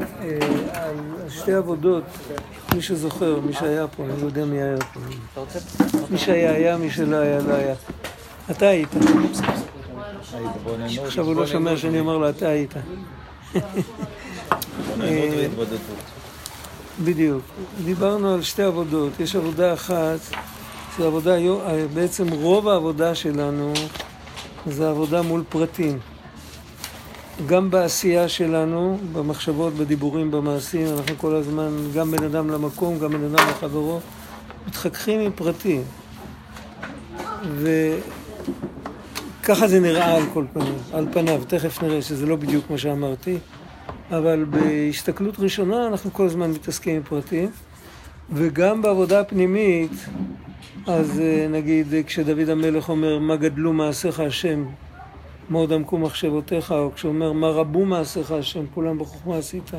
[0.00, 0.38] אה,
[0.72, 0.94] על
[1.28, 2.04] שתי עבודות,
[2.74, 5.00] מי שזוכר, מי שהיה פה, אני לא יודע מי היה פה.
[6.10, 7.74] מי שהיה היה, מי שלא היה לא היה.
[8.50, 8.88] אתה היית.
[11.04, 12.74] עכשיו הוא לא שומע שאני אומר לו, אתה היית.
[15.00, 15.46] אה,
[17.04, 17.42] בדיוק.
[17.84, 19.20] דיברנו על שתי עבודות.
[19.20, 20.18] יש עבודה אחת,
[20.98, 21.36] זו עבודה,
[21.94, 23.72] בעצם רוב העבודה שלנו
[24.66, 25.98] זה עבודה מול פרטים.
[27.46, 33.24] גם בעשייה שלנו, במחשבות, בדיבורים, במעשים, אנחנו כל הזמן, גם בן אדם למקום, גם בן
[33.24, 34.00] אדם לחברו,
[34.68, 35.82] מתחככים עם פרטים.
[39.40, 43.38] וככה זה נראה על כל פנים, על פניו, תכף נראה שזה לא בדיוק מה שאמרתי,
[44.10, 47.50] אבל בהסתכלות ראשונה אנחנו כל הזמן מתעסקים עם פרטים,
[48.32, 49.92] וגם בעבודה הפנימית,
[50.86, 54.64] אז אה, נגיד כשדוד המלך אומר, מה גדלו מעשיך השם
[55.50, 59.70] מאוד עמקו מחשבותיך, או כשהוא אומר, מה רבו מעשיך השם, כולם בחוכמה עשית.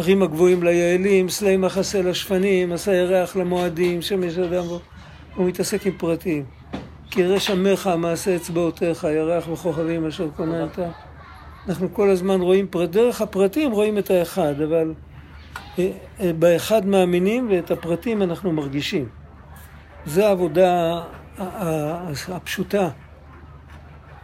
[0.00, 4.80] אחים הגבוהים ליעלים, סלעי מחסה לשפנים, עשה ירח למועדים, שמש אדם בו.
[5.34, 6.44] הוא מתעסק עם פרטים.
[7.10, 10.78] כי רש עמך מעשה אצבעותיך, ירח וכוכבים אשר כוננת.
[11.68, 14.94] אנחנו כל הזמן רואים, דרך הפרטים רואים את האחד, אבל
[15.78, 19.08] אה, אה, באחד מאמינים ואת הפרטים אנחנו מרגישים.
[20.06, 21.00] זו העבודה
[22.28, 22.88] הפשוטה.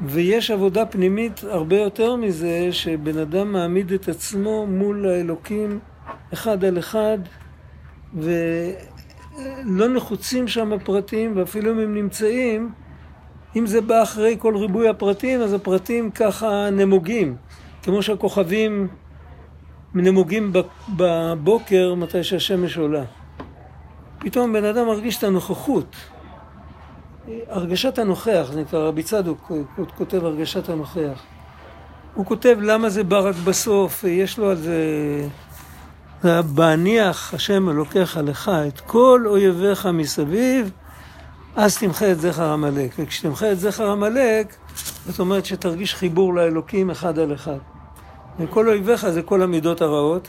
[0.01, 5.79] ויש עבודה פנימית הרבה יותר מזה, שבן אדם מעמיד את עצמו מול האלוקים
[6.33, 7.19] אחד על אחד,
[8.15, 12.73] ולא נחוצים שם הפרטים, ואפילו אם הם נמצאים,
[13.57, 17.37] אם זה בא אחרי כל ריבוי הפרטים, אז הפרטים ככה נמוגים.
[17.83, 18.89] כמו שהכוכבים
[19.95, 20.53] נמוגים
[20.97, 23.05] בבוקר מתי שהשמש עולה.
[24.19, 25.97] פתאום בן אדם מרגיש את הנוכחות.
[27.49, 29.53] הרגשת הנוכח, זה נקרא, רבי צדוק
[29.99, 31.23] כותב הרגשת הנוכח.
[32.15, 34.83] הוא כותב למה זה בא רק בסוף, יש לו על זה...
[36.55, 40.71] בהניח השם אלוקיך לך את כל אויביך מסביב,
[41.57, 42.95] אז תמחה את זכר עמלק.
[42.99, 44.55] וכשתמחה את זכר עמלק,
[45.07, 47.59] זאת אומרת שתרגיש חיבור לאלוקים אחד על אחד.
[48.39, 50.29] וכל אויביך זה כל המידות הרעות.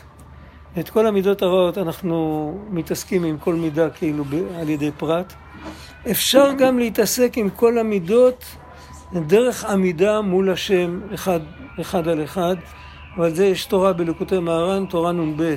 [0.80, 4.24] את כל המידות הרעות אנחנו מתעסקים עם כל מידה כאילו
[4.60, 5.34] על ידי פרט.
[6.12, 8.46] אפשר גם להתעסק עם כל המידות
[9.14, 11.40] דרך עמידה מול השם אחד,
[11.82, 12.56] אחד על אחד,
[13.18, 15.56] ועל זה יש תורה בלקוטי מהר"ן, תורה נ"ב.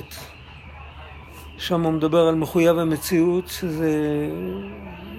[1.57, 3.91] שם הוא מדבר על מחויב המציאות, שזה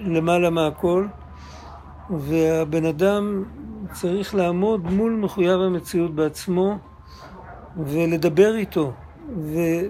[0.05, 1.07] למעלה מהכל,
[2.09, 3.43] והבן אדם
[3.91, 6.77] צריך לעמוד מול מחויב המציאות בעצמו
[7.77, 8.93] ולדבר איתו,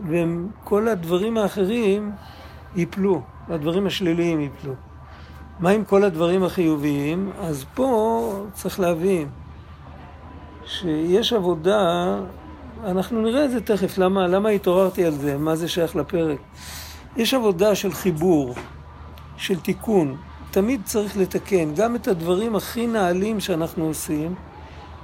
[0.10, 2.12] וכל הדברים האחרים
[2.76, 4.74] ייפלו, הדברים השליליים ייפלו.
[5.60, 7.32] מה עם כל הדברים החיוביים?
[7.40, 9.28] אז פה צריך להבין
[10.66, 12.16] שיש עבודה,
[12.86, 16.40] אנחנו נראה את זה תכף, למה, למה התעוררתי על זה, מה זה שייך לפרק.
[17.18, 18.56] יש עבודה של חיבור,
[19.38, 20.18] של תיקון.
[20.52, 24.36] תמיד צריך לתקן, גם את הדברים הכי נעלים שאנחנו עושים,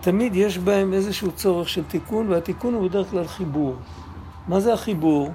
[0.01, 3.75] תמיד יש בהם איזשהו צורך של תיקון, והתיקון הוא בדרך כלל חיבור.
[4.47, 5.31] מה זה החיבור?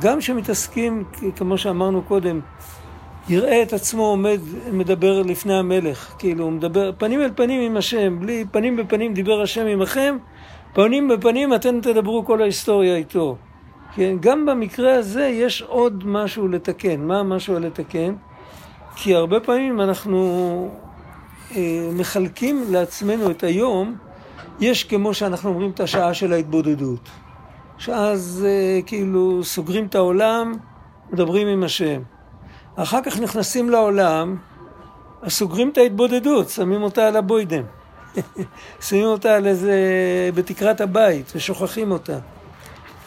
[0.00, 1.04] גם כשמתעסקים,
[1.36, 2.40] כמו שאמרנו קודם,
[3.28, 4.40] יראה את עצמו עומד,
[4.72, 9.42] מדבר לפני המלך, כאילו, הוא מדבר פנים אל פנים עם השם, בלי פנים בפנים דיבר
[9.42, 10.16] השם עמכם,
[10.74, 13.36] פנים בפנים אתם תדברו כל ההיסטוריה איתו.
[13.94, 14.16] כן?
[14.20, 17.00] גם במקרה הזה יש עוד משהו לתקן.
[17.00, 18.14] מה המשהו לתקן?
[18.96, 20.68] כי הרבה פעמים אנחנו
[21.56, 23.96] אה, מחלקים לעצמנו את היום,
[24.60, 27.08] יש כמו שאנחנו אומרים את השעה של ההתבודדות.
[27.78, 30.52] שאז אה, כאילו סוגרים את העולם,
[31.12, 32.02] מדברים עם השם.
[32.76, 34.36] אחר כך נכנסים לעולם,
[35.22, 37.62] אז סוגרים את ההתבודדות, שמים אותה על הבוידם.
[38.86, 39.74] שמים אותה על איזה...
[40.34, 42.18] בתקרת הבית, ושוכחים אותה.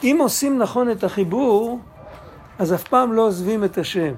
[0.04, 1.80] אם עושים נכון את החיבור,
[2.60, 4.14] אז אף פעם לא עוזבים את השם.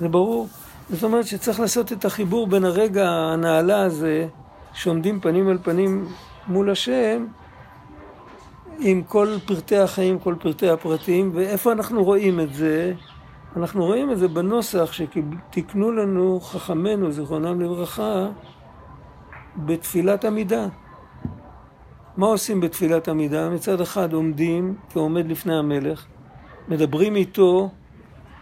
[0.00, 0.48] זה ברור?
[0.90, 4.26] זאת אומרת שצריך לעשות את החיבור בין הרגע הנעלה הזה,
[4.72, 6.08] שעומדים פנים אל פנים
[6.46, 7.26] מול השם,
[8.78, 12.92] עם כל פרטי החיים, כל פרטי הפרטים, ואיפה אנחנו רואים את זה?
[13.56, 18.28] אנחנו רואים את זה בנוסח שתיקנו לנו חכמינו, זיכרונם לברכה,
[19.56, 20.66] בתפילת עמידה.
[22.16, 23.50] מה עושים בתפילת עמידה?
[23.50, 26.06] מצד אחד עומדים כעומד לפני המלך,
[26.68, 27.70] מדברים איתו,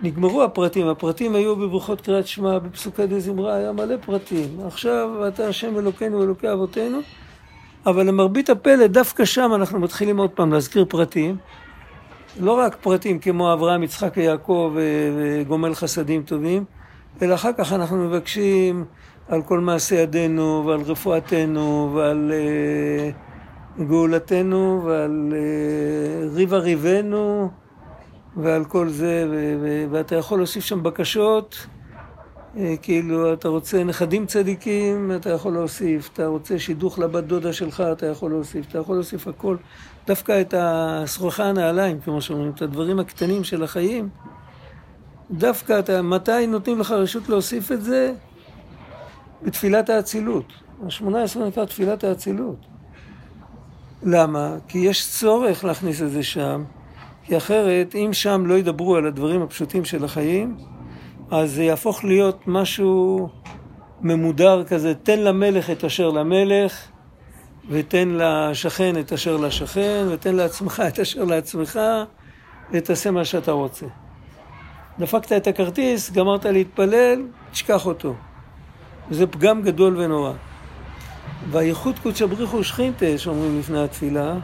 [0.03, 4.61] נגמרו הפרטים, הפרטים היו בברכות קריאת שמע, בפסוקי דה זמרה, היה מלא פרטים.
[4.67, 6.99] עכשיו אתה השם אלוקינו אלוקי אבותינו,
[7.87, 11.37] אבל למרבית הפלא, דווקא שם אנחנו מתחילים עוד פעם להזכיר פרטים.
[12.41, 14.77] לא רק פרטים כמו אברהם, יצחק ויעקב
[15.17, 16.65] וגומל חסדים טובים,
[17.23, 18.85] אלא אחר כך אנחנו מבקשים
[19.29, 22.33] על כל מעשי ידינו ועל רפואתנו ועל...
[23.87, 27.51] גאולתנו ועל אה, ריבה ריבנו
[28.37, 29.27] ועל כל זה,
[29.91, 31.78] ואתה יכול להוסיף שם בקשות, אה,
[32.83, 38.07] כאילו אתה רוצה נכדים צדיקים, אתה יכול להוסיף, אתה רוצה שידוך לבת דודה שלך, אתה
[38.07, 39.57] יכול להוסיף, אתה יכול להוסיף הכל,
[40.07, 44.09] דווקא את השרוכה הנעליים, כמו שאומרים, את הדברים הקטנים של החיים,
[45.31, 48.13] דווקא אתה, מתי נותנים לך רשות להוסיף את זה?
[49.43, 50.53] בתפילת האצילות.
[50.87, 52.57] השמונה עשרה נקרא תפילת האצילות.
[54.03, 54.57] למה?
[54.69, 56.65] כי יש צורך להכניס את זה שם,
[57.25, 60.57] כי אחרת, אם שם לא ידברו על הדברים הפשוטים של החיים,
[61.31, 63.29] אז זה יהפוך להיות משהו
[64.01, 66.89] ממודר כזה, תן למלך את אשר למלך,
[67.71, 71.81] ותן לשכן את אשר לשכן, ותן לעצמך את אשר לעצמך,
[72.73, 73.87] ותעשה מה שאתה רוצה.
[74.99, 77.23] דפקת את הכרטיס, גמרת להתפלל,
[77.53, 78.15] תשכח אותו.
[79.11, 80.33] זה פגם גדול ונורא.
[81.51, 84.35] והייחוד קודשא בריחו שכינתה, שאומרים לפני התפילה,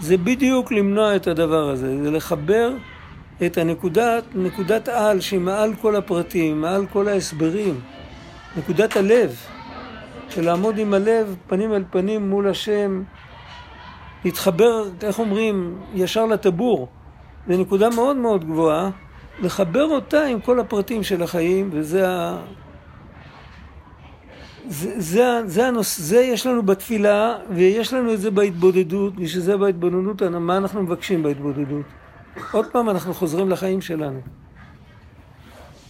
[0.00, 2.70] זה בדיוק למנוע את הדבר הזה, זה לחבר
[3.46, 7.80] את הנקודת, נקודת על שהיא מעל כל הפרטים, מעל כל ההסברים,
[8.56, 9.36] נקודת הלב,
[10.28, 13.02] של לעמוד עם הלב פנים אל פנים מול השם,
[14.24, 16.88] להתחבר, איך אומרים, ישר לטבור,
[17.48, 18.90] זו נקודה מאוד מאוד גבוהה,
[19.42, 22.38] לחבר אותה עם כל הפרטים של החיים, וזה ה...
[24.68, 30.22] זה, זה, זה, הנוס, זה יש לנו בתפילה ויש לנו את זה בהתבודדות, ושזה בהתבודדות,
[30.22, 31.86] מה אנחנו מבקשים בהתבודדות?
[32.52, 34.20] עוד פעם אנחנו חוזרים לחיים שלנו.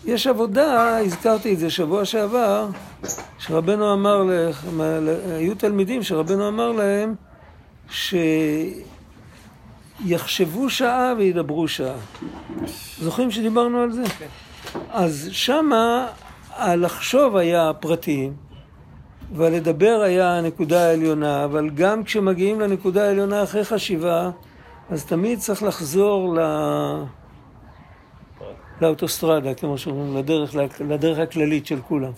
[0.04, 2.68] יש עבודה, הזכרתי את זה שבוע שעבר,
[3.38, 4.22] שרבנו אמר,
[5.36, 7.14] היו תלמידים שרבנו אמר להם
[10.04, 11.96] שיחשבו שעה וידברו שעה.
[12.98, 14.02] זוכרים שדיברנו על זה?
[14.90, 16.06] אז שמה
[16.56, 18.32] הלחשוב היה פרטים,
[19.32, 24.30] והלדבר היה הנקודה העליונה, אבל גם כשמגיעים לנקודה העליונה אחרי חשיבה,
[24.90, 26.40] אז תמיד צריך לחזור ל...
[28.80, 32.10] לאוטוסטרדה, כמו שאומרים, לדרך, לדרך הכללית של כולם.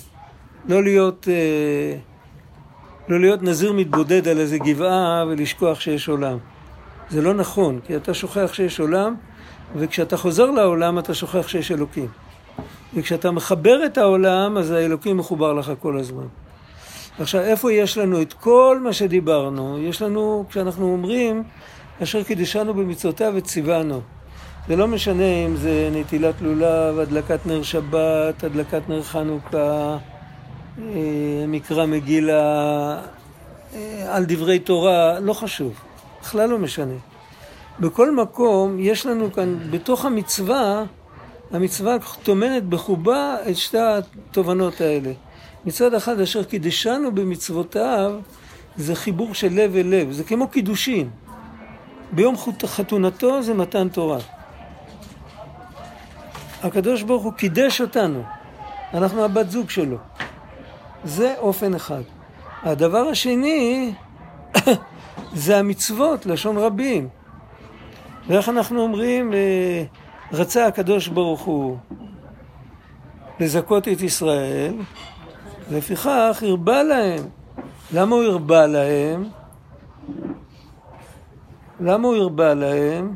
[0.68, 1.96] לא להיות, אה,
[3.08, 6.38] לא להיות נזיר מתבודד על איזה גבעה ולשכוח שיש עולם.
[7.10, 9.14] זה לא נכון, כי אתה שוכח שיש עולם,
[9.76, 12.08] וכשאתה חוזר לעולם אתה שוכח שיש אלוקים.
[12.94, 16.26] וכשאתה מחבר את העולם, אז האלוקים מחובר לך כל הזמן.
[17.18, 19.78] עכשיו, איפה יש לנו את כל מה שדיברנו?
[19.78, 21.42] יש לנו, כשאנחנו אומרים,
[22.02, 24.00] אשר קידשנו במצוותיו וציוונו.
[24.68, 29.96] זה לא משנה אם זה נטילת לולב, הדלקת נר שבת, הדלקת נר חנוכה,
[30.78, 30.94] אה,
[31.48, 32.42] מקרא מגילה,
[33.74, 35.72] אה, על דברי תורה, לא חשוב,
[36.20, 36.94] בכלל לא משנה.
[37.80, 40.84] בכל מקום יש לנו כאן, בתוך המצווה,
[41.50, 45.12] המצווה טומנת בחובה את שתי התובנות האלה.
[45.64, 48.12] מצד אחד, אשר קידשנו במצוותיו,
[48.76, 51.10] זה חיבור של לב אל לב, זה כמו קידושין.
[52.12, 52.34] ביום
[52.64, 54.18] חתונתו זה מתן תורה.
[56.62, 58.22] הקדוש ברוך הוא קידש אותנו,
[58.94, 59.96] אנחנו הבת זוג שלו.
[61.04, 62.02] זה אופן אחד.
[62.62, 63.92] הדבר השני
[65.34, 67.08] זה המצוות, לשון רבים.
[68.28, 69.84] ואיך אנחנו אומרים, אה,
[70.32, 71.76] רצה הקדוש ברוך הוא
[73.40, 74.74] לזכות את ישראל,
[75.70, 77.24] לפיכך הרבה להם.
[77.94, 79.39] למה הוא הרבה להם?
[81.80, 83.14] למה הוא הרבה להם?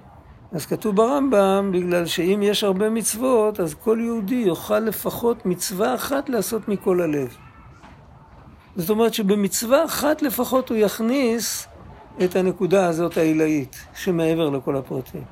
[0.52, 6.28] אז כתוב ברמב"ם, בגלל שאם יש הרבה מצוות, אז כל יהודי יוכל לפחות מצווה אחת
[6.28, 7.36] לעשות מכל הלב.
[8.76, 11.68] זאת אומרת שבמצווה אחת לפחות הוא יכניס
[12.24, 15.24] את הנקודה הזאת העילאית, שמעבר לכל הפרטים.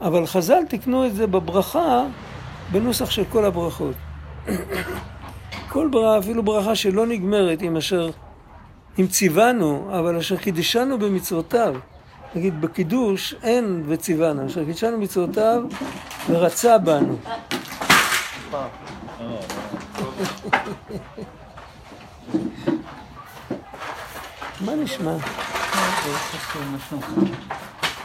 [0.00, 2.04] אבל חז"ל תיקנו את זה בברכה,
[2.72, 3.94] בנוסח של כל הברכות.
[5.72, 8.10] כל ברכה, אפילו ברכה שלא נגמרת עם אשר,
[8.98, 11.74] אם ציוונו, אבל אשר קידשנו במצוותיו.
[12.34, 15.62] נגיד, בקידוש אין וציוונו, אשר קידשנו מצוותיו
[16.30, 17.16] ורצה בנו.
[24.60, 25.16] מה נשמע?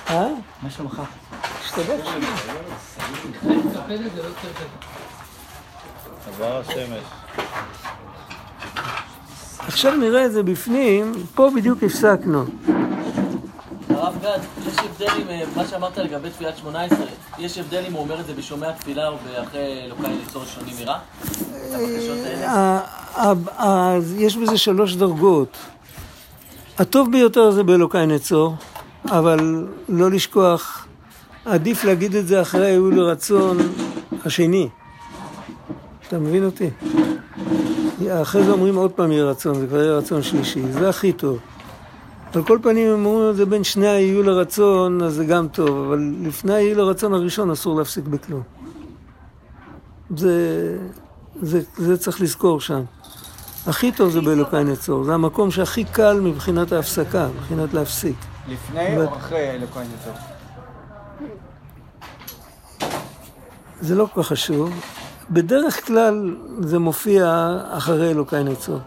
[0.09, 0.27] אה?
[0.61, 1.01] מה שלומך?
[1.61, 2.05] השתבח
[6.27, 7.03] עבר השמש.
[9.59, 12.45] עכשיו נראה את זה בפנים, פה בדיוק הפסקנו.
[13.89, 17.05] הרב גד, יש הבדל עם אה, מה שאמרת לגבי תפילת שמונה עשרה,
[17.39, 20.97] יש הבדל אם הוא אומר את זה בשומע תפילה או אחרי אלוקיי ליצור שונים מרע?
[23.59, 25.57] אה, יש בזה שלוש דרגות.
[26.79, 28.55] הטוב ביותר זה באלוקיי נצור,
[29.05, 30.87] אבל לא לשכוח,
[31.45, 33.57] עדיף להגיד את זה אחרי היו לרצון
[34.25, 34.69] השני.
[36.07, 36.69] אתה מבין אותי?
[38.21, 41.39] אחרי זה אומרים עוד פעם יהיה רצון, זה כבר יהיה רצון שלישי, זה הכי טוב.
[42.35, 45.69] על כל פנים, הם אומרים את זה בין שני היהיו לרצון, אז זה גם טוב,
[45.87, 48.41] אבל לפני היהיו לרצון הראשון אסור להפסיק בכלום.
[50.15, 50.77] זה,
[51.41, 52.81] זה, זה צריך לזכור שם.
[53.67, 58.15] הכי טוב זה באלוקי נצור, זה המקום שהכי קל מבחינת ההפסקה, מבחינת להפסיק.
[58.47, 60.13] לפני או אחרי אלוקי נצור?
[63.81, 64.71] זה לא כל כך חשוב.
[65.29, 68.79] בדרך כלל זה מופיע אחרי אלוקי נצור.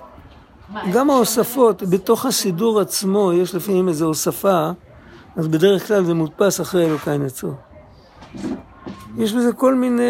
[0.92, 4.70] גם ההוספות, בתוך הסידור עצמו יש לפעמים איזו הוספה,
[5.36, 7.54] אז בדרך כלל זה מודפס אחרי אלוקי נצור.
[9.18, 10.02] יש בזה כל מיני,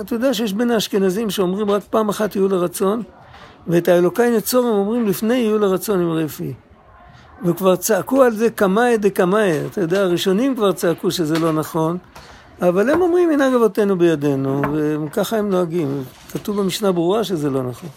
[0.00, 3.02] אתה יודע שיש בין האשכנזים שאומרים רק פעם אחת יהיו לרצון,
[3.66, 6.52] ואת האלוקי נצור הם אומרים לפני יהיו לרצון עם רפי.
[7.44, 11.98] וכבר צעקו על זה קמאי דקמאי, אתה יודע, הראשונים כבר צעקו שזה לא נכון,
[12.62, 14.62] אבל הם אומרים מנהג אבותינו בידינו,
[15.06, 16.04] וככה הם נוהגים.
[16.32, 17.88] כתוב במשנה ברורה שזה לא נכון.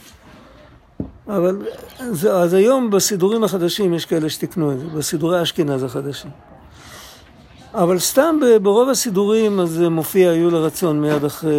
[1.28, 1.58] אבל
[2.12, 6.32] זה, אז היום בסידורים החדשים יש כאלה שתיקנו את זה, בסידורי אשכנז החדשים.
[7.74, 11.54] אבל סתם ברוב הסידורים אז מופיע היו לרצון מיד אחרי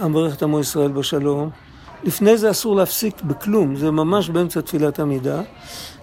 [0.00, 1.50] המברך עמו ישראל בשלום.
[2.04, 5.40] לפני זה אסור להפסיק בכלום, זה ממש באמצע תפילת עמידה.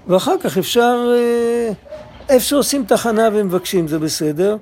[0.08, 1.72] ואחר כך אפשר, אה,
[2.29, 4.58] איפה שעושים תחנה ומבקשים זה בסדר.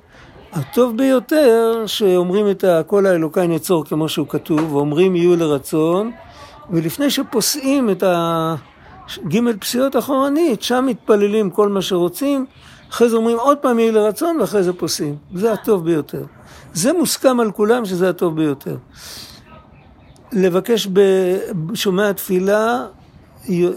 [0.52, 6.12] הטוב ביותר שאומרים את הקול האלוקי נצור כמו שהוא כתוב, ואומרים יהיו לרצון,
[6.70, 12.46] ולפני שפוסעים את הג' פסיעות אחורנית, שם מתפללים כל מה שרוצים,
[12.90, 15.16] אחרי זה אומרים עוד פעם יהי לרצון ואחרי זה פוסעים.
[15.34, 16.24] זה הטוב ביותר.
[16.72, 18.76] זה מוסכם על כולם שזה הטוב ביותר.
[20.32, 22.86] לבקש בשומע תפילה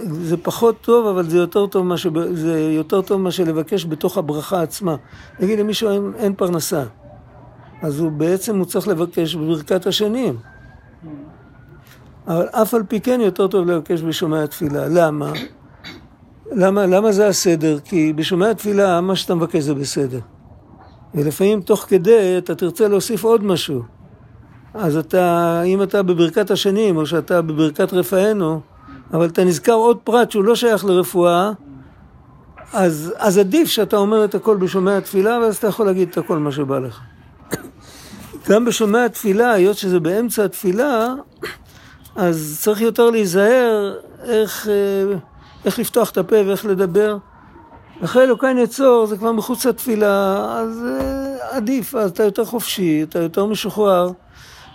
[0.04, 4.18] זה פחות טוב, אבל זה יותר טוב מה, שב, זה יותר טוב מה שלבקש בתוך
[4.18, 4.96] הברכה עצמה.
[5.40, 6.84] נגיד למישהו אין, אין פרנסה,
[7.82, 10.38] אז הוא בעצם הוא צריך לבקש בברכת השנים.
[12.28, 14.88] אבל אף על פי כן יותר טוב לבקש בשומע תפילה.
[14.88, 15.32] למה?
[16.52, 17.80] למה, למה זה הסדר?
[17.80, 20.20] כי בשומע תפילה מה שאתה מבקש זה בסדר.
[21.16, 23.82] ולפעמים תוך כדי אתה תרצה להוסיף עוד משהו.
[24.74, 28.62] אז אתה, אם אתה בברכת השנים, או שאתה בברכת רפאנו,
[29.14, 31.52] אבל אתה נזכר עוד פרט שהוא לא שייך לרפואה,
[32.74, 36.38] אז, אז עדיף שאתה אומר את הכל בשומע התפילה, ואז אתה יכול להגיד את הכל
[36.38, 37.00] מה שבא לך.
[38.50, 41.14] גם בשומע התפילה, היות שזה באמצע התפילה,
[42.16, 45.18] אז צריך יותר להיזהר איך, אה,
[45.66, 47.18] איך לפתוח את הפה ואיך לדבר.
[48.04, 53.20] אחרי אלוקי נצור זה כבר מחוץ לתפילה, אז אה, עדיף, אז אתה יותר חופשי, אתה
[53.20, 54.12] יותר משוחרר,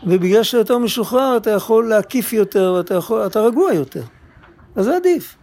[0.07, 4.03] ובגלל שאתה יותר משוחרר אתה יכול להקיף יותר, ואתה יכול, אתה רגוע יותר.
[4.77, 5.37] אז זה עדיף.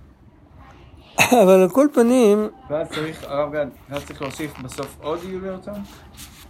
[1.44, 2.48] אבל על כל פנים...
[2.70, 5.74] ואז צריך, הרב גד, ואז צריך להוסיף בסוף עוד יהיו לרצון?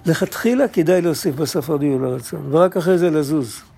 [0.06, 3.73] לכתחילה כדאי להוסיף בסוף עוד יהיו לרצון, ורק אחרי זה לזוז.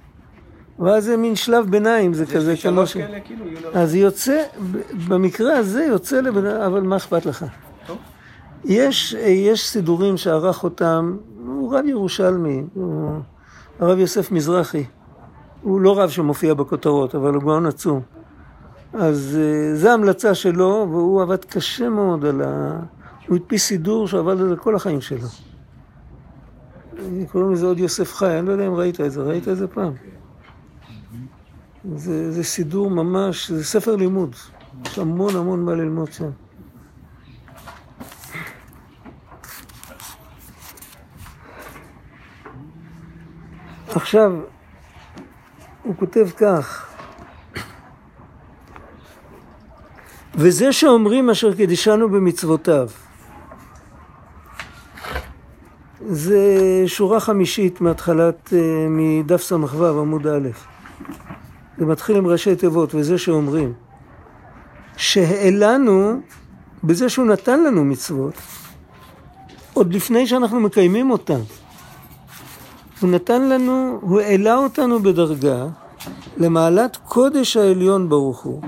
[0.79, 2.94] ואז זה מין שלב ביניים, זה כזה כמו ש...
[2.94, 3.46] כאלה, כאילו.
[3.74, 4.44] אז יוצא,
[5.08, 7.46] במקרה הזה יוצא לבן אבל מה אכפת לך?
[7.88, 7.98] טוב.
[8.65, 13.20] יש, יש סידורים שערך אותם, הוא רב ירושלמי, הוא
[13.79, 14.84] הרב יוסף מזרחי.
[15.62, 18.01] הוא לא רב שמופיע בכותרות, אבל הוא גאון עצום.
[18.94, 22.79] אז אה, זו המלצה שלו, והוא עבד קשה מאוד על ה...
[23.27, 25.27] הוא הדפיס סידור שעבד על זה כל החיים שלו.
[27.32, 29.67] קוראים לזה עוד יוסף חי, אני לא יודע אם ראית את זה, ראית את זה
[29.67, 29.94] פעם?
[31.94, 34.36] זה, זה סידור ממש, זה ספר לימוד,
[34.86, 36.30] יש המון המון מה ללמוד שם.
[43.96, 44.32] עכשיו,
[45.84, 46.96] הוא כותב כך,
[50.36, 52.89] וזה שאומרים אשר קידישנו במצוותיו.
[56.08, 60.75] זה שורה חמישית מהתחלת, אה, מדף ס"ו עמוד א'.
[61.77, 63.74] זה מתחיל עם ראשי תיבות, וזה שאומרים.
[64.98, 66.20] שהעלנו
[66.84, 68.34] בזה שהוא נתן לנו מצוות,
[69.74, 71.39] עוד לפני שאנחנו מקיימים אותן.
[73.01, 75.67] הוא נתן לנו, הוא העלה אותנו בדרגה
[76.38, 78.62] למעלת קודש העליון ברוך הוא.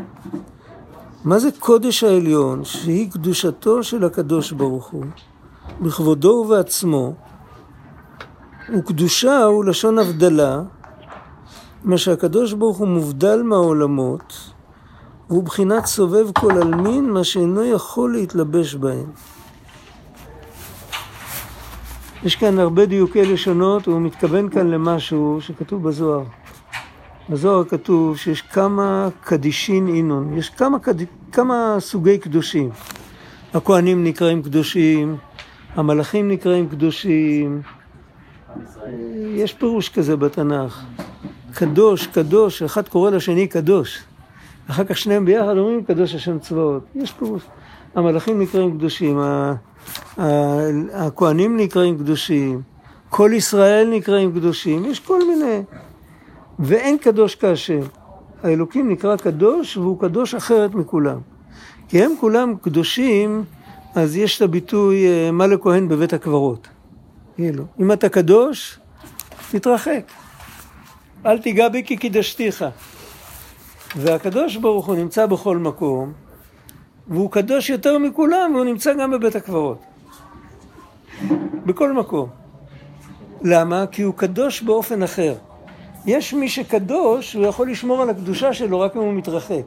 [1.23, 2.63] מה זה קודש העליון?
[2.63, 5.05] שהיא קדושתו של הקדוש ברוך הוא,
[5.81, 7.13] בכבודו ובעצמו,
[8.77, 10.61] וקדושה הוא לשון הבדלה,
[11.87, 14.51] מה שהקדוש ברוך הוא מובדל מהעולמות,
[15.29, 19.11] והוא בחינת סובב כל עלמין, מה שאינו יכול להתלבש בהם.
[22.23, 26.23] יש כאן הרבה דיוקי לשונות, והוא מתכוון כאן למשהו שכתוב בזוהר.
[27.29, 30.95] בזוהר כתוב שיש כמה קדישין אינון, יש כמה, קד...
[31.31, 32.69] כמה סוגי קדושים.
[33.53, 35.17] הכהנים נקראים קדושים,
[35.75, 37.61] המלאכים נקראים קדושים,
[39.35, 40.96] יש פירוש כזה בתנ"ך.
[41.57, 44.03] קדוש, קדוש, אחד קורא לשני קדוש.
[44.69, 46.83] אחר כך שניהם ביחד אומרים קדוש השם צבאות.
[46.95, 47.43] יש פירוש.
[47.95, 49.53] המלאכים נקראים קדושים, ה-
[50.17, 52.61] ה- הכהנים נקראים קדושים,
[53.09, 55.61] כל ישראל נקראים קדושים, יש כל מיני.
[56.59, 57.79] ואין קדוש כהשם.
[58.43, 61.17] האלוקים נקרא קדוש והוא קדוש אחרת מכולם.
[61.87, 63.43] כי הם כולם קדושים,
[63.95, 66.67] אז יש את הביטוי אה, מה לכהן בבית הקברות.
[67.35, 68.79] כאילו, אם אתה קדוש,
[69.51, 70.01] תתרחק.
[71.25, 72.65] אל תיגע בי כי קידשתיך.
[73.95, 76.13] והקדוש ברוך הוא נמצא בכל מקום,
[77.07, 79.77] והוא קדוש יותר מכולם, והוא נמצא גם בבית הקברות.
[81.65, 82.29] בכל מקום.
[83.43, 83.85] למה?
[83.91, 85.35] כי הוא קדוש באופן אחר.
[86.05, 89.63] יש מי שקדוש, הוא יכול לשמור על הקדושה שלו רק אם הוא מתרחק.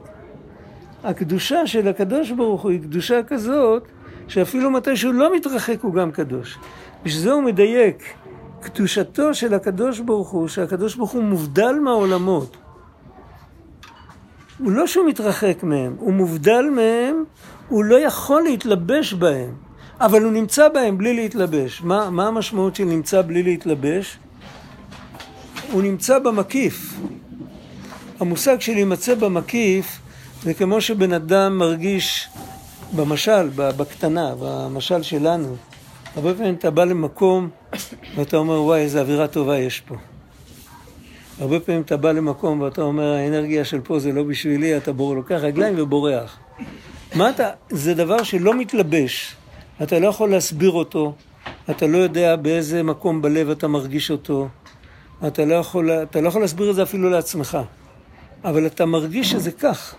[1.03, 3.83] הקדושה של הקדוש ברוך הוא היא קדושה כזאת,
[4.27, 6.57] שאפילו מתי שהוא לא מתרחק הוא גם קדוש.
[7.03, 8.13] בשביל זה הוא מדייק.
[8.61, 12.57] קדושתו של הקדוש ברוך הוא, שהקדוש ברוך הוא מובדל מהעולמות.
[14.59, 17.23] הוא לא שהוא מתרחק מהם, הוא מובדל מהם,
[17.69, 19.53] הוא לא יכול להתלבש בהם,
[19.99, 21.81] אבל הוא נמצא בהם בלי להתלבש.
[21.81, 24.17] מה, מה המשמעות של נמצא בלי להתלבש?
[25.71, 26.99] הוא נמצא במקיף.
[28.19, 29.99] המושג של להימצא במקיף
[30.43, 32.29] זה כמו שבן אדם מרגיש
[32.95, 35.55] במשל, בקטנה, במשל שלנו.
[36.15, 37.49] הרבה פעמים אתה בא למקום
[38.15, 39.95] ואתה אומר, וואי, איזה אווירה טובה יש פה.
[41.39, 45.15] הרבה פעמים אתה בא למקום ואתה אומר, האנרגיה של פה זה לא בשבילי, אתה בור,
[45.15, 46.37] לוקח רגליים ובורח.
[47.15, 49.35] מה אתה, זה דבר שלא מתלבש,
[49.83, 51.13] אתה לא יכול להסביר אותו,
[51.69, 54.47] אתה לא יודע באיזה מקום בלב אתה מרגיש אותו,
[55.27, 57.57] אתה לא יכול, אתה לא יכול להסביר את זה אפילו לעצמך,
[58.43, 59.95] אבל אתה מרגיש שזה כך.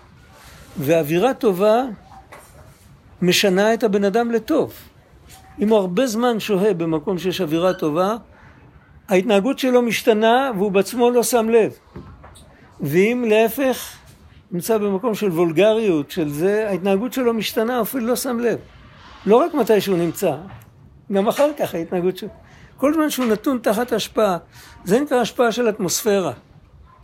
[0.77, 1.83] ואווירה טובה
[3.21, 4.73] משנה את הבן אדם לטוב.
[5.59, 8.15] אם הוא הרבה זמן שוהה במקום שיש אווירה טובה,
[9.09, 11.71] ההתנהגות שלו משתנה והוא בעצמו לא שם לב.
[12.81, 13.95] ואם להפך,
[14.51, 18.59] נמצא במקום של וולגריות, של זה, ההתנהגות שלו משתנה, הוא אפילו לא שם לב.
[19.25, 20.35] לא רק מתי שהוא נמצא,
[21.11, 22.29] גם אחר כך ההתנהגות שלו.
[22.77, 24.37] כל זמן שהוא נתון תחת השפעה,
[24.83, 26.31] זה נקרא השפעה של אטמוספירה,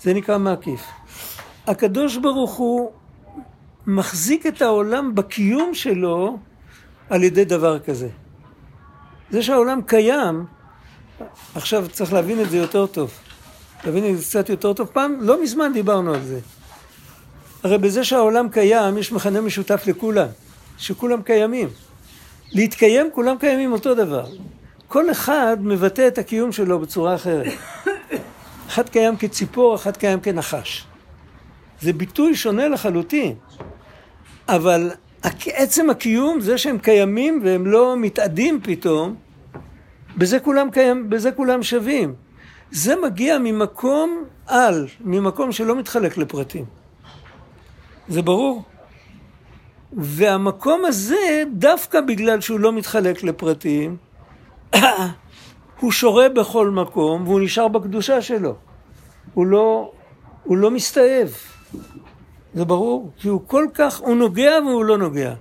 [0.02, 0.82] זה נקרא מעקיף.
[1.68, 2.92] הקדוש ברוך הוא
[3.88, 6.38] מחזיק את העולם בקיום שלו
[7.10, 8.10] על ידי דבר כזה.
[9.32, 10.46] זה שהעולם קיים,
[11.56, 13.12] עכשיו צריך להבין את זה יותר טוב.
[13.84, 14.88] להבין את זה קצת יותר טוב.
[14.88, 16.40] פעם, לא מזמן דיברנו על זה.
[17.64, 20.28] הרי בזה שהעולם קיים, יש מכנה משותף לכולם,
[20.78, 21.70] שכולם קיימים.
[22.52, 24.26] להתקיים, כולם קיימים אותו דבר.
[24.88, 27.54] כל אחד מבטא את הקיום שלו בצורה אחרת.
[28.68, 30.86] אחד קיים כציפור, אחד קיים כנחש.
[31.82, 33.36] זה ביטוי שונה לחלוטין.
[34.48, 34.92] אבל
[35.24, 39.16] עצם הקיום, זה שהם קיימים והם לא מתאדים פתאום,
[40.18, 42.14] בזה כולם, קיים, בזה כולם שווים.
[42.72, 46.66] זה מגיע ממקום על, ממקום שלא מתחלק לפרטים.
[48.10, 48.64] זה ברור.
[49.94, 53.98] והמקום הזה, דווקא בגלל שהוא לא מתחלק לפרטים,
[55.80, 58.56] הוא שורה בכל מקום והוא נשאר בקדושה שלו.
[59.34, 59.92] הוא לא,
[60.44, 61.34] הוא לא מסתאב.
[62.54, 65.34] זה ברור, כי הוא כל כך, הוא נוגע והוא לא נוגע.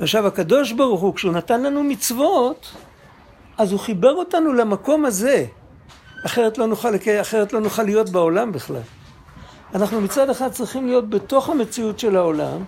[0.00, 2.72] עכשיו, הקדוש ברוך הוא, כשהוא נתן לנו מצוות,
[3.58, 5.46] אז הוא חיבר אותנו למקום הזה.
[6.26, 6.88] אחרת לא נוכל,
[7.20, 8.80] אחרת לא נוכל להיות בעולם בכלל.
[9.74, 12.64] אנחנו מצד אחד צריכים להיות בתוך המציאות של העולם,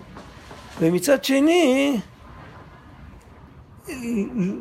[0.79, 1.99] ומצד שני,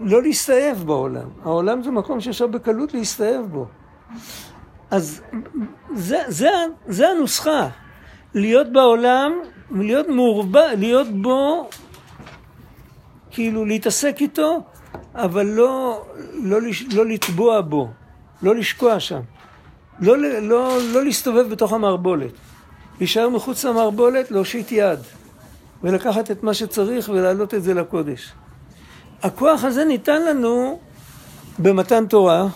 [0.02, 1.28] לא להסתאב בעולם.
[1.44, 3.66] העולם זה מקום שאפשר בקלות להסתאב בו.
[4.90, 5.20] אז
[5.94, 6.50] זה, זה,
[6.86, 7.68] זה הנוסחה.
[8.34, 9.32] להיות בעולם,
[9.70, 11.68] להיות מעורבב, להיות בו,
[13.30, 14.62] כאילו להתעסק איתו,
[15.14, 16.04] אבל לא,
[16.42, 16.58] לא,
[16.92, 17.88] לא לטבוע בו,
[18.42, 19.20] לא לשקוע שם.
[20.00, 22.32] לא, לא, לא להסתובב בתוך המערבולת.
[22.98, 24.98] להישאר מחוץ למערבולת, להושיט יד,
[25.82, 28.32] ולקחת את מה שצריך ולהעלות את זה לקודש.
[29.22, 30.78] הכוח הזה ניתן לנו
[31.58, 32.46] במתן תורה,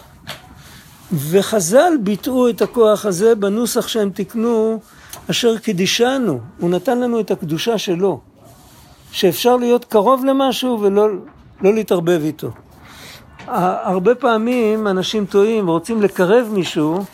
[1.12, 4.80] וחז"ל ביטאו את הכוח הזה בנוסח שהם תיקנו,
[5.30, 8.20] אשר קידישנו, הוא נתן לנו את הקדושה שלו,
[9.12, 11.08] שאפשר להיות קרוב למשהו ולא
[11.60, 12.50] לא להתערבב איתו.
[13.46, 17.04] הרבה פעמים אנשים טועים ורוצים לקרב מישהו,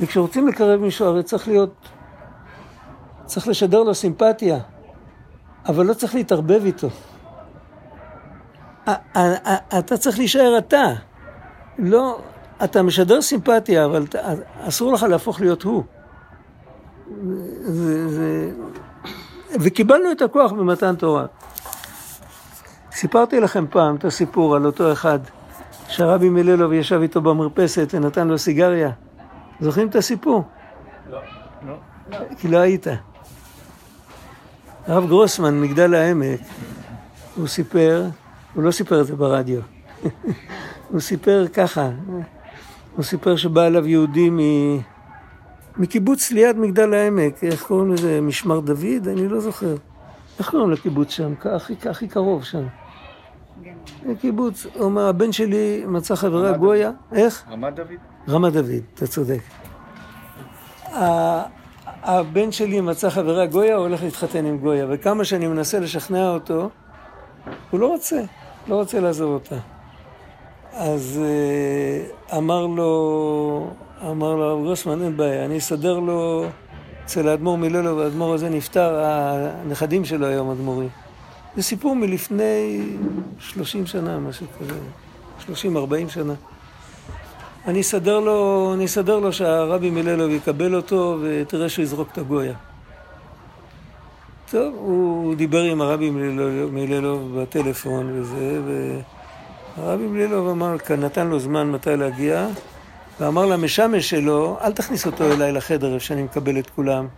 [0.00, 1.74] וכשרוצים לקרב מישהו הרי צריך להיות,
[3.24, 4.58] צריך לשדר לו סימפתיה,
[5.66, 6.88] אבל לא צריך להתערבב איתו.
[9.78, 10.84] אתה צריך להישאר אתה.
[11.78, 12.18] לא,
[12.64, 14.04] אתה משדר סימפתיה, אבל
[14.60, 15.84] אסור לך להפוך להיות הוא.
[17.62, 18.50] זה, זה...
[19.60, 21.26] וקיבלנו את הכוח במתן תורה.
[22.92, 25.18] סיפרתי לכם פעם את הסיפור על אותו אחד
[25.88, 28.90] שהרבי מלילוב ישב איתו במרפסת ונתן לו סיגריה.
[29.60, 30.42] זוכרים את הסיפור?
[31.10, 31.18] לא.
[32.38, 32.86] כי לא היית.
[34.86, 36.40] הרב גרוסמן, מגדל העמק,
[37.36, 38.04] הוא סיפר,
[38.54, 39.60] הוא לא סיפר את זה ברדיו,
[40.90, 41.90] הוא סיפר ככה,
[42.96, 44.30] הוא סיפר שבא אליו יהודי.
[45.76, 48.20] מקיבוץ ליד מגדל העמק, איך קוראים לזה?
[48.20, 49.08] משמר דוד?
[49.08, 49.74] אני לא זוכר.
[50.38, 51.34] איך קוראים לקיבוץ שם?
[51.44, 52.66] הכי, הכי קרוב שם.
[54.20, 56.90] קיבוץ, הוא אומר, הבן שלי מצא חברה גויה.
[57.12, 57.44] איך?
[57.50, 57.88] רמת דוד?
[58.28, 59.40] רמת דוד, אתה צודק.
[62.02, 66.70] הבן שלי מצא חברה גויה, הוא הולך להתחתן עם גויה, וכמה שאני מנסה לשכנע אותו,
[67.70, 68.22] הוא לא רוצה,
[68.68, 69.56] לא רוצה לעזוב אותה.
[70.72, 73.70] אז אה, אמר לו,
[74.10, 76.44] אמר לו הרב גרוסמן, אין בעיה, אני אסדר לו
[77.04, 80.88] אצל האדמו"ר מילולו, והאדמו"ר הזה נפטר, הנכדים שלו היום אדמו"רים.
[81.56, 82.82] זה סיפור מלפני
[83.38, 84.78] 30 שנה, משהו כזה,
[86.08, 86.34] 30-40 שנה.
[87.66, 92.54] אני אסדר לו, אני אסדר לו שהרבי מיללוב יקבל אותו ותראה שהוא יזרוק את הגויה.
[94.50, 96.10] טוב, הוא דיבר עם הרבי
[96.70, 98.60] מיללוב בטלפון וזה,
[99.76, 102.46] והרבי מיללוב אמר, נתן לו זמן מתי להגיע,
[103.20, 107.08] ואמר למשמש שלו, אל תכניס אותו אליי לחדר איפה שאני מקבל את כולם,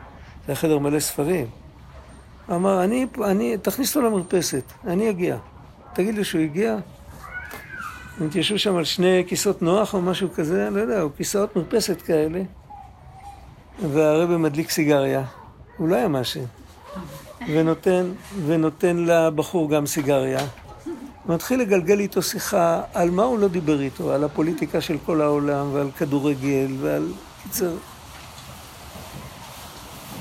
[0.47, 1.47] זה החדר מלא ספרים.
[2.51, 5.37] אמר, אני, אני, תכניס אותו למרפסת, אני אגיע.
[5.93, 6.77] תגיד לי שהוא הגיע,
[8.21, 12.03] הם התיישבו שם על שני כיסאות נוח או משהו כזה, לא יודע, או כיסאות מרפסת
[12.03, 12.43] כאלה,
[13.91, 15.25] והרבא מדליק סיגריה.
[15.77, 16.45] הוא לא היה מעשן.
[17.49, 18.13] ונותן,
[18.47, 20.41] ונותן לבחור גם סיגריה.
[21.27, 25.67] מתחיל לגלגל איתו שיחה על מה הוא לא דיבר איתו, על הפוליטיקה של כל העולם
[25.73, 27.09] ועל כדורגל ועל...
[27.43, 27.73] קיצר.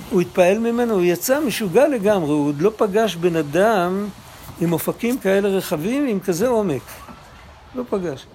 [0.10, 4.08] הוא התפעל ממנו, הוא יצא משוגע לגמרי, הוא עוד לא פגש בן אדם
[4.62, 6.82] עם אופקים כאלה רחבים, עם כזה עומק.
[7.76, 8.26] לא פגש.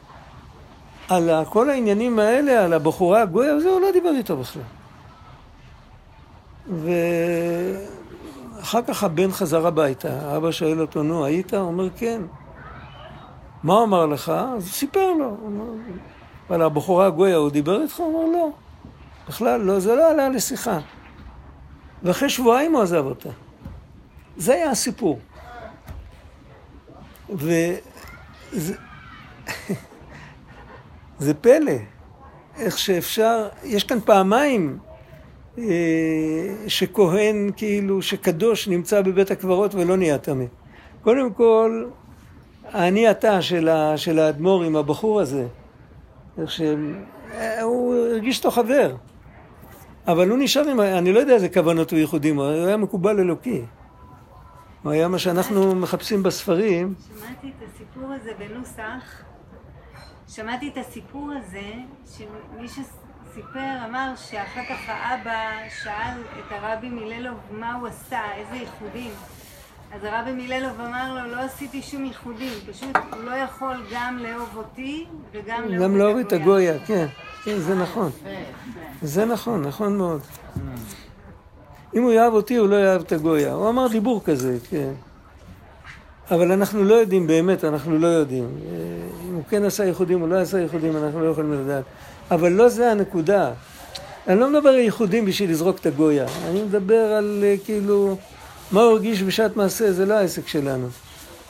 [1.09, 4.63] על כל העניינים האלה, על הבחורה הגויה, וזה הוא לא דיבר איתו בכלל.
[8.61, 11.55] ואחר כך הבן חזר הביתה, אבא שואל אותו, נו, היית?
[11.55, 12.21] הוא אומר, כן.
[13.63, 14.29] מה הוא אמר לך?
[14.29, 15.37] אז הוא סיפר לו.
[16.49, 17.97] על הבחורה הגויה, הוא דיבר איתך?
[17.97, 18.51] הוא אומר, לא.
[19.29, 20.79] בכלל, לא, זה לא עלה לשיחה.
[22.03, 23.31] ואחרי שבועיים הוא עזב אותה.
[24.37, 25.19] זה היה הסיפור.
[27.31, 27.55] וזה...
[31.19, 31.73] זה פלא,
[32.59, 34.79] איך שאפשר, יש כאן פעמיים
[35.59, 35.65] אה,
[36.69, 40.45] שכהן כאילו, שקדוש נמצא בבית הקברות ולא נהיה טמא.
[41.03, 41.85] קודם כל,
[42.73, 45.47] האני אתה של, ה, של האדמו"ר עם הבחור הזה,
[46.41, 48.95] איך שהוא הרגיש אותו חבר,
[50.09, 53.63] אבל הוא נשאר עם, אני לא יודע איזה כוונות הוא ייחודים, הוא היה מקובל אלוקי.
[54.83, 56.95] הוא היה מה שאנחנו מחפשים בספרים.
[57.09, 59.23] שמעתי את הסיפור הזה בנוסח,
[60.29, 61.73] שמעתי את הסיפור הזה,
[62.17, 69.11] שמי שסיפר אמר שאחר כך האבא שאל את הרבי מיללוב מה הוא עשה, איזה ייחודים.
[69.95, 74.57] אז הרבי מיללוב אמר לו, לא עשיתי שום ייחודים, פשוט הוא לא יכול גם לאהוב
[74.57, 76.75] אותי וגם לאהוב גם לאהוב את הגויה.
[76.75, 77.07] הגויה, כן,
[77.45, 78.11] כן, זה נכון.
[79.03, 80.21] זה נכון, נכון מאוד.
[81.95, 83.53] אם הוא יאהב אותי, הוא לא יאהב את הגויה.
[83.53, 84.93] הוא אמר דיבור כזה, כן.
[86.31, 88.45] אבל אנחנו לא יודעים באמת, אנחנו לא יודעים.
[88.45, 91.85] אה, אם הוא כן עשה ייחודים או לא עשה ייחודים, אנחנו לא יכולים לדעת.
[92.31, 93.53] אבל לא זה הנקודה.
[94.29, 96.27] אני לא מדבר על ייחודים בשביל לזרוק את הגויה.
[96.49, 98.17] אני מדבר על אה, כאילו,
[98.73, 100.89] מה הוא הרגיש בשעת מעשה, זה לא העסק שלנו.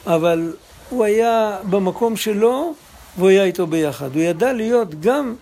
[0.06, 0.52] אבל
[0.90, 2.74] הוא היה במקום שלו,
[3.16, 4.14] והוא היה איתו ביחד.
[4.14, 5.34] הוא ידע להיות גם,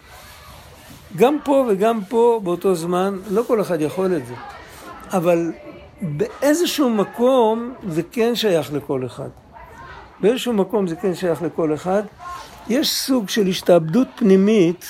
[1.17, 4.35] גם פה וגם פה באותו זמן, לא כל אחד יכול את זה.
[5.13, 5.53] אבל
[6.03, 9.29] באיזשהו מקום זה כן שייך לכל אחד.
[10.21, 12.03] באיזשהו מקום זה כן שייך לכל אחד.
[12.69, 14.87] יש סוג של השתעבדות פנימית,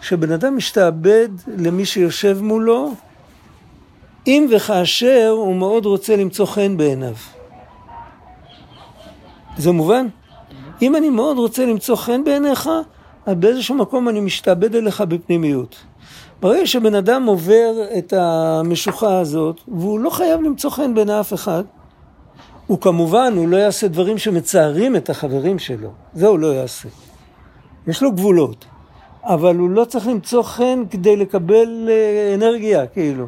[0.00, 2.94] שבן אדם משתעבד למי שיושב מולו,
[4.28, 7.14] אם וכאשר הוא מאוד רוצה למצוא חן בעיניו.
[9.56, 10.06] זה מובן?
[10.82, 12.70] אם אני מאוד רוצה למצוא חן בעיניך,
[13.26, 15.76] אז באיזשהו מקום אני משתעבד אליך בפנימיות.
[16.40, 21.64] ברגע שבן אדם עובר את המשוכה הזאת, והוא לא חייב למצוא חן בין אף אחד,
[22.66, 25.90] הוא כמובן, הוא לא יעשה דברים שמצערים את החברים שלו.
[26.14, 26.88] זה הוא לא יעשה.
[27.86, 28.64] יש לו גבולות.
[29.24, 33.26] אבל הוא לא צריך למצוא חן כדי לקבל אה, אנרגיה, כאילו.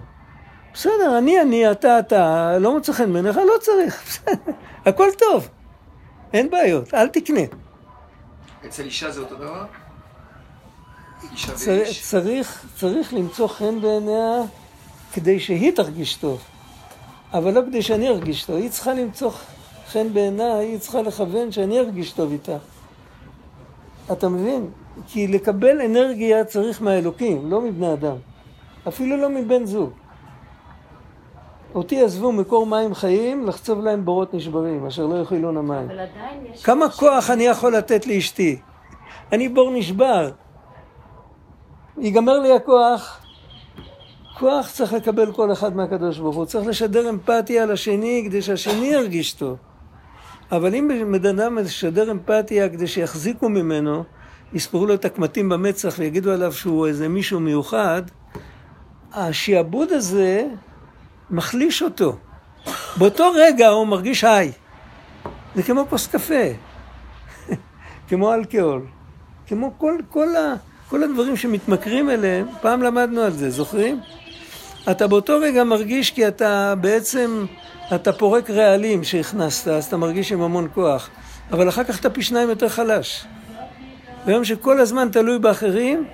[0.75, 4.53] בסדר, אני אני, אתה אתה, לא מוצא חן בעיניך, לא צריך, בסדר,
[4.87, 5.49] הכל טוב.
[6.33, 7.41] אין בעיות, אל תקנה.
[8.67, 9.65] אצל אישה זה אותו דבר?
[11.33, 12.03] אישה צר, ואיש?
[12.03, 14.43] צריך, צריך למצוא חן בעיניה
[15.13, 16.41] כדי שהיא תרגיש טוב,
[17.33, 18.57] אבל לא כדי שאני ארגיש טוב.
[18.57, 19.31] היא צריכה למצוא
[19.89, 22.57] חן בעיניי, היא צריכה לכוון שאני ארגיש טוב איתה.
[24.13, 24.71] אתה מבין?
[25.07, 28.17] כי לקבל אנרגיה צריך מהאלוקים, לא מבני אדם.
[28.89, 29.91] אפילו לא מבן זוג.
[31.75, 35.91] אותי עזבו מקור מים חיים, לחצוב להם בורות נשברים, אשר לא יכילון המים.
[35.91, 36.63] אבל עדיין יש...
[36.63, 38.59] כמה כוח אני יכול לתת לאשתי?
[39.33, 40.31] אני בור נשבר.
[41.99, 43.21] ייגמר לי הכוח.
[44.39, 46.45] כוח צריך לקבל כל אחד מהקדוש ברוך הוא.
[46.45, 49.57] צריך לשדר אמפתיה לשני כדי שהשני ירגיש טוב.
[50.53, 50.89] אבל אם
[51.23, 54.05] בן אדם משדר אמפתיה כדי שיחזיקו ממנו,
[54.53, 58.03] יספרו לו את הקמטים במצח ויגידו עליו שהוא איזה מישהו מיוחד,
[59.13, 60.49] השעבוד הזה
[61.31, 62.16] מחליש אותו.
[62.97, 64.53] באותו רגע הוא מרגיש היי.
[65.55, 66.45] זה כמו כוס קפה,
[68.09, 68.87] כמו אלכוהול,
[69.47, 70.55] כמו כל, כל, ה,
[70.88, 74.01] כל הדברים שמתמכרים אליהם, פעם למדנו על זה, זוכרים?
[74.90, 77.47] אתה באותו רגע מרגיש כי אתה בעצם,
[77.95, 81.11] אתה פורק רעלים שהכנסת, אז אתה מרגיש עם המון כוח,
[81.53, 83.25] אבל אחר כך אתה פי שניים יותר חלש.
[84.27, 86.05] ביום שכל הזמן תלוי באחרים,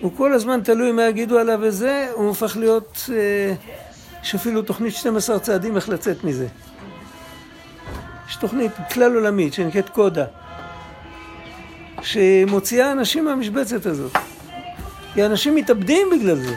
[0.00, 3.54] הוא כל הזמן תלוי מה יגידו עליו וזה, הוא הופך להיות, אה,
[4.24, 6.46] יש אפילו תוכנית 12 צעדים איך לצאת מזה.
[8.28, 10.24] יש תוכנית כלל עולמית שנקראת קודה,
[12.02, 14.12] שמוציאה אנשים מהמשבצת הזאת.
[15.14, 16.56] כי אנשים מתאבדים בגלל זה.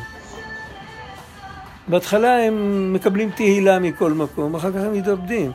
[1.87, 5.51] בהתחלה הם מקבלים תהילה מכל מקום, אחר כך הם מתאבדים.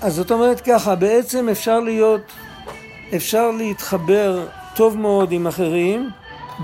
[0.00, 2.32] אז זאת אומרת ככה, בעצם אפשר להיות,
[3.16, 6.10] אפשר להתחבר טוב מאוד עם אחרים,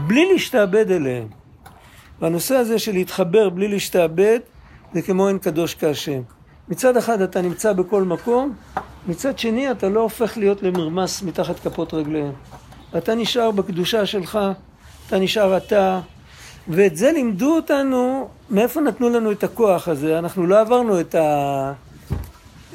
[0.07, 1.36] בלי להשתעבד אליהם.
[2.21, 4.39] והנושא הזה של להתחבר בלי להשתעבד,
[4.95, 6.21] זה כמו אין קדוש כהשם.
[6.69, 8.55] מצד אחד אתה נמצא בכל מקום,
[9.09, 12.33] מצד שני אתה לא הופך להיות למרמס מתחת כפות רגליהם.
[12.97, 14.39] אתה נשאר בקדושה שלך,
[15.07, 16.01] אתה נשאר אתה,
[16.69, 20.19] ואת זה לימדו אותנו, מאיפה נתנו לנו את הכוח הזה?
[20.19, 21.73] אנחנו לא עברנו את, ה...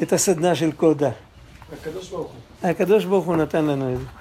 [0.02, 1.10] את הסדנה של קודה.
[1.74, 2.70] הקדוש ברוך הוא.
[2.70, 4.21] הקדוש ברוך הוא נתן לנו את זה.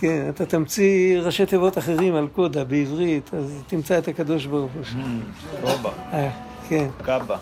[0.00, 4.84] כן, אתה תמציא ראשי תיבות אחרים על קודה בעברית, אז תמצא את הקדוש ברוך הוא
[4.84, 5.20] שם.
[5.62, 6.30] רובה, אה,
[6.68, 6.88] כן.
[7.02, 7.36] קאבה.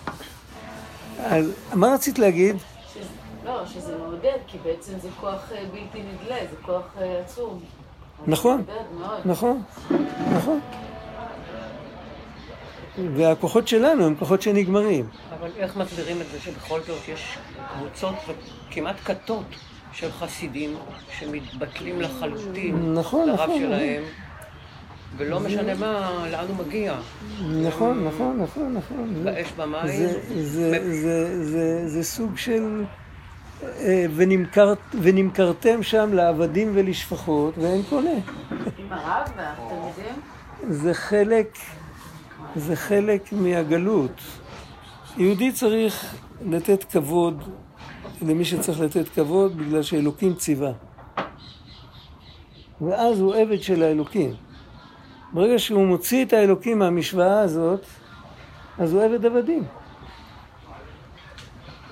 [1.19, 2.57] אז מה רצית להגיד?
[3.45, 7.61] לא, שזה מעודד, כי בעצם זה כוח אה, בלתי נדלה, זה כוח אה, עצום.
[8.27, 8.65] נכון.
[9.25, 9.63] נכון,
[10.37, 10.61] נכון.
[13.17, 15.09] והכוחות שלנו הם כוחות שנגמרים.
[15.39, 17.39] אבל איך מסבירים את זה שבכל זאת יש
[17.75, 18.15] קבוצות
[18.71, 19.45] כמעט כתות
[19.99, 20.75] של חסידים
[21.19, 24.03] שמתבטלים לחלוטין נכון, לרב נכון, שלהם,
[25.17, 26.95] ולא משנה מה, לאן הוא מגיע.
[27.67, 29.15] נכון, נכון, נכון, נכון.
[29.15, 29.87] זה- באש במים.
[29.87, 32.85] זה, זה, זה, זה, זה סוג של...
[33.63, 38.11] אה, ונמכר, ונמכרתם שם לעבדים ולשפחות, ואין קונה.
[38.79, 40.21] עם הרב והתלמידים?
[40.69, 41.59] זה חלק,
[42.57, 44.21] זה חלק מהגלות.
[45.17, 46.15] יהודי צריך
[46.51, 47.45] לתת כבוד
[48.23, 50.73] למי שצריך לתת כבוד בגלל שאלוקים ציווה.
[52.81, 54.35] ואז הוא עבד של האלוקים.
[55.33, 57.81] ברגע שהוא מוציא את האלוקים מהמשוואה הזאת,
[58.79, 59.65] אז הוא עבד עבדים.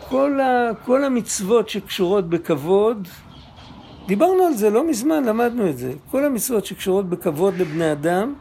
[0.08, 3.08] כל, ה, כל המצוות שקשורות בכבוד,
[4.06, 5.92] דיברנו על זה לא מזמן, למדנו את זה.
[6.10, 8.34] כל המצוות שקשורות בכבוד לבני אדם,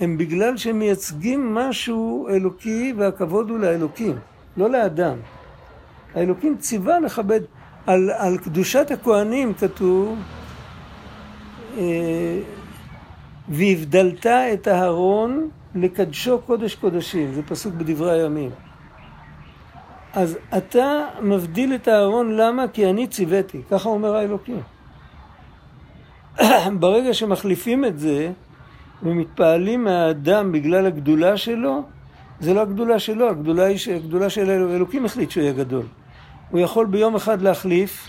[0.00, 4.18] הם בגלל שהם מייצגים משהו אלוקי, והכבוד הוא לאלוקים,
[4.56, 5.16] לא לאדם.
[6.14, 7.40] האלוקים ציווה לכבד,
[7.86, 10.18] על, על קדושת הכהנים כתוב,
[11.78, 12.38] אה,
[13.48, 18.50] והבדלת את אהרון לקדשו קודש קודשים, זה פסוק בדברי הימים.
[20.12, 22.68] אז אתה מבדיל את אהרון, למה?
[22.68, 24.60] כי אני ציוויתי, ככה אומר האלוקים.
[26.80, 28.32] ברגע שמחליפים את זה
[29.02, 31.82] ומתפעלים מהאדם בגלל הגדולה שלו,
[32.40, 35.86] זה לא הגדולה שלו, הגדולה, היא, הגדולה של אלו- אלוקים החליט שהוא יהיה גדול.
[36.52, 38.08] הוא יכול ביום אחד להחליף,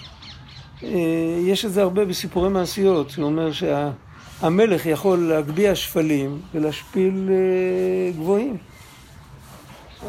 [0.84, 0.90] אה,
[1.42, 8.58] יש את זה הרבה בסיפורי מעשיות, שהוא אומר שהמלך יכול להגביה שפלים ולהשפיל אה, גבוהים.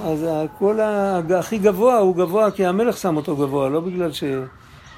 [0.05, 4.25] אז הג- הכי גבוה הוא גבוה כי המלך שם אותו גבוה, לא בגלל ש...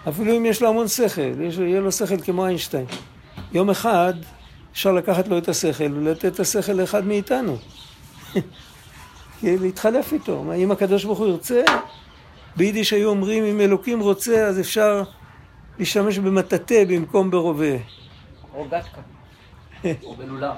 [0.09, 2.87] אפילו אם יש לו המון שכל, יש, יהיה לו שכל כמו איינשטיין.
[3.53, 4.15] יום אחד
[4.73, 7.57] אפשר לקחת לו את השכל ולתת את השכל לאחד מאיתנו.
[9.43, 10.45] להתחלף איתו.
[10.57, 11.63] אם הקדוש ברוך הוא ירצה,
[12.57, 15.03] ביידיש היו אומרים אם אלוקים רוצה אז אפשר
[15.79, 17.77] להשתמש במטאטא במקום ברובה.
[18.53, 19.01] רוגטקה.
[20.05, 20.55] או בלולב.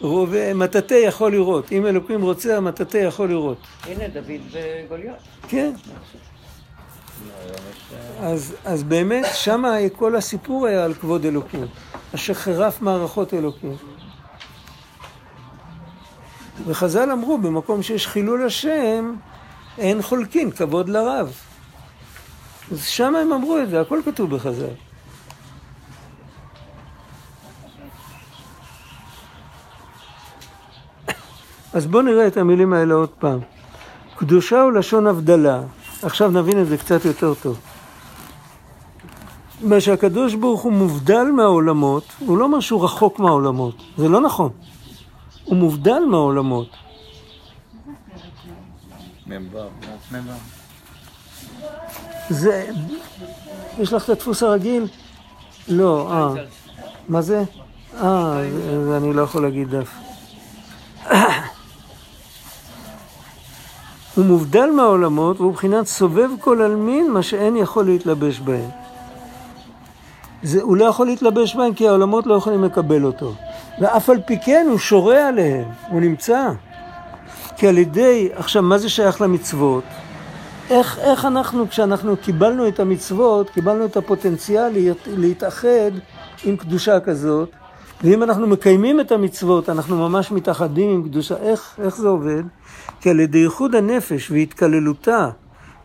[0.00, 1.72] רובה, מטאטא יכול לראות.
[1.72, 3.58] אם אלוקים רוצה, המטאטא יכול לראות.
[3.84, 5.16] הנה דוד וגוליית.
[5.48, 5.72] כן.
[8.20, 9.64] אז, אז באמת, שם
[9.96, 11.66] כל הסיפור היה על כבוד אלוקים.
[12.14, 13.76] אשר חירף מערכות אלוקים.
[16.66, 19.14] וחז"ל אמרו, במקום שיש חילול השם,
[19.78, 21.32] אין חולקין, כבוד לרב.
[22.72, 24.74] אז שם הם אמרו את זה, הכל כתוב בחז"ל.
[31.72, 33.38] אז בואו נראה את המילים האלה עוד פעם.
[34.16, 35.60] קדושה הוא לשון הבדלה.
[36.02, 37.58] עכשיו נבין את זה קצת יותר טוב.
[39.60, 44.50] מה שהקדוש ברוך הוא מובדל מהעולמות, הוא לא אומר שהוא רחוק מהעולמות, זה לא נכון.
[45.44, 46.68] הוא מובדל מהעולמות.
[49.38, 49.58] מ"ו.
[52.28, 52.70] זה...
[53.78, 54.86] יש לך את הדפוס הרגיל?
[55.68, 56.44] לא, אה.
[57.08, 57.42] מה זה?
[58.00, 58.42] אה,
[58.96, 59.94] אני לא יכול להגיד דף.
[64.16, 68.70] הוא מובדל מהעולמות והוא מבחינת סובב כל עלמין מה שאין יכול להתלבש בהם.
[70.42, 73.34] זה, הוא לא יכול להתלבש בהם כי העולמות לא יכולים לקבל אותו.
[73.80, 76.50] ואף על פי כן הוא שורה עליהם, הוא נמצא.
[77.62, 79.84] כי על ידי, עכשיו מה זה שייך למצוות?
[80.70, 85.90] איך, איך אנחנו, כשאנחנו קיבלנו את המצוות, קיבלנו את הפוטנציאל להת- להתאחד
[86.44, 87.48] עם קדושה כזאת,
[88.04, 92.42] ואם אנחנו מקיימים את המצוות, אנחנו ממש מתאחדים עם קדושה, איך, איך זה עובד?
[93.00, 95.28] כי על ידי ייחוד הנפש והתקללותה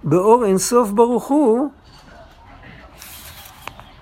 [0.03, 1.67] באור אינסוף ברוך הוא,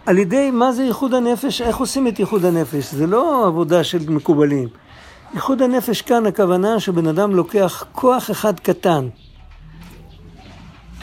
[0.06, 2.94] על ידי מה זה ייחוד הנפש, איך עושים את ייחוד הנפש?
[2.94, 4.85] זה לא עבודה של מקובלים.
[5.36, 9.08] ייחוד הנפש כאן הכוונה שבן אדם לוקח כוח אחד קטן.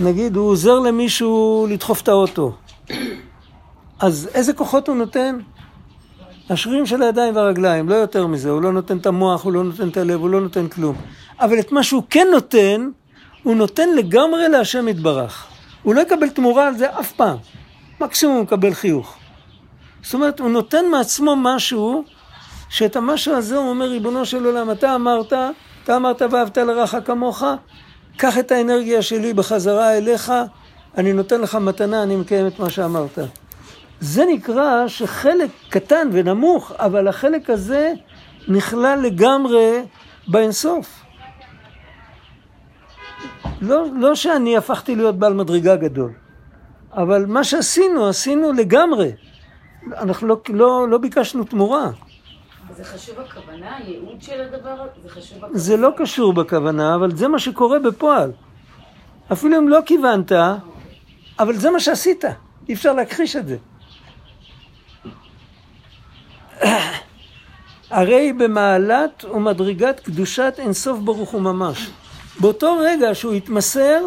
[0.01, 2.53] נגיד הוא עוזר למישהו לדחוף את האוטו.
[4.01, 5.39] אז איזה כוחות הוא נותן?
[6.51, 8.51] השרירים של הידיים והרגליים, לא יותר מזה.
[8.51, 10.97] הוא לא נותן את המוח, הוא לא נותן את הלב, הוא לא נותן כלום.
[11.41, 12.91] אבל את מה שהוא כן נותן,
[13.43, 15.47] הוא נותן לגמרי להשם יתברך.
[15.83, 17.37] הוא לא יקבל תמורה על זה אף פעם.
[18.01, 19.17] מקסימום הוא מקבל חיוך.
[20.03, 22.05] זאת אומרת, הוא נותן מעצמו משהו,
[22.73, 25.33] שאת המשהו הזה הוא אומר, ריבונו של עולם, אתה אמרת,
[25.85, 27.45] אתה אמרת ואהבת לרעך כמוך,
[28.17, 30.33] קח את האנרגיה שלי בחזרה אליך,
[30.99, 33.19] אני נותן לך מתנה, אני מקיים את מה שאמרת.
[34.01, 37.93] זה נקרא שחלק קטן ונמוך, אבל החלק הזה
[38.49, 39.83] נכלל לגמרי
[40.29, 41.05] באינסוף.
[43.61, 46.13] לא, לא שאני הפכתי להיות בעל מדרגה גדול,
[46.93, 49.13] אבל מה שעשינו, עשינו לגמרי.
[49.97, 51.91] אנחנו לא, לא, לא ביקשנו תמורה.
[52.77, 52.85] זה
[54.45, 54.87] הדבר?
[55.03, 55.59] זה חשוב הכוונה?
[55.59, 58.33] זה לא קשור בכוונה, אבל זה מה שקורה בפועל.
[59.33, 60.33] אפילו אם לא כיוונת,
[61.39, 62.25] אבל זה מה שעשית.
[62.69, 63.57] אי אפשר להכחיש את זה.
[67.91, 71.91] הרי במעלת ומדרגת קדושת אינסוף ברוך הוא ממש.
[72.41, 74.01] באותו רגע שהוא התמסר,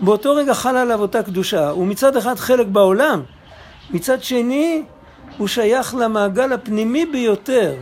[0.00, 1.70] באותו רגע חלה עליו אותה קדושה.
[1.70, 3.22] הוא מצד אחד חלק בעולם,
[3.90, 4.82] מצד שני
[5.38, 7.74] הוא שייך למעגל הפנימי ביותר.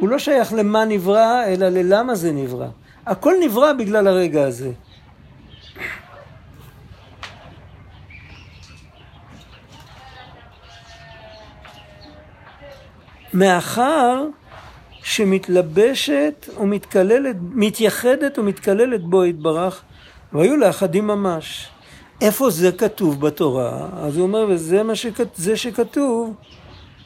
[0.00, 2.68] הוא לא שייך למה נברא, אלא ללמה זה נברא.
[3.06, 4.72] הכל נברא בגלל הרגע הזה.
[13.34, 14.26] מאחר
[15.02, 19.82] שמתלבשת ומתקללת, מתייחדת ומתקללת בו יתברך,
[20.32, 21.68] והיו לאחדים ממש.
[22.20, 23.88] איפה זה כתוב בתורה?
[23.92, 26.34] אז הוא אומר, וזה מה שכת, שכתוב,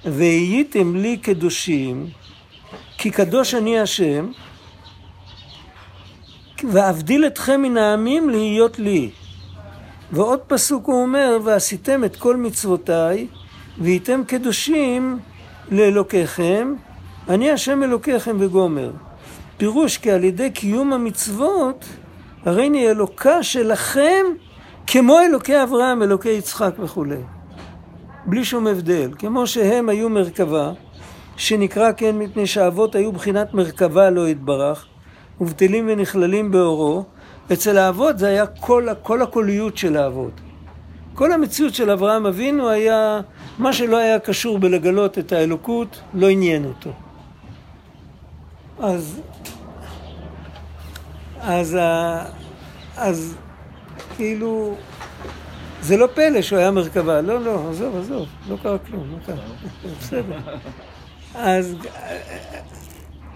[0.05, 2.07] והייתם לי קדושים,
[3.05, 4.27] כי קדוש אני השם,
[6.71, 9.11] ואבדיל אתכם מן העמים להיות לי.
[10.13, 13.27] ועוד פסוק הוא אומר, ועשיתם את כל מצוותיי,
[13.79, 15.19] והייתם קדושים
[15.71, 16.75] לאלוקיכם,
[17.29, 18.91] אני השם אלוקיכם וגומר.
[19.57, 21.85] פירוש כי על ידי קיום המצוות,
[22.45, 24.25] הרי אני אלוקה שלכם
[24.87, 27.23] כמו אלוקי אברהם, אלוקי יצחק וכולי.
[28.27, 29.11] בלי שום הבדל.
[29.19, 30.73] כמו שהם היו מרכבה,
[31.37, 34.87] שנקרא כן מפני שהאבות היו בחינת מרכבה לא יתברך,
[35.41, 37.05] ובטלים ונכללים באורו,
[37.53, 40.41] אצל האבות זה היה כל, כל הקוליות של האבות.
[41.15, 43.21] כל המציאות של אברהם אבינו היה,
[43.59, 46.91] מה שלא היה קשור בלגלות את האלוקות, לא עניין אותו.
[48.79, 49.21] אז,
[51.41, 51.79] אז,
[52.97, 53.37] אז
[54.17, 54.75] כאילו,
[55.83, 59.45] זה לא פלא שהוא היה מרכבה, לא, לא, עזוב, עזוב, לא קרה כלום, לא קרה,
[60.01, 60.39] בסדר.
[61.35, 61.75] אז,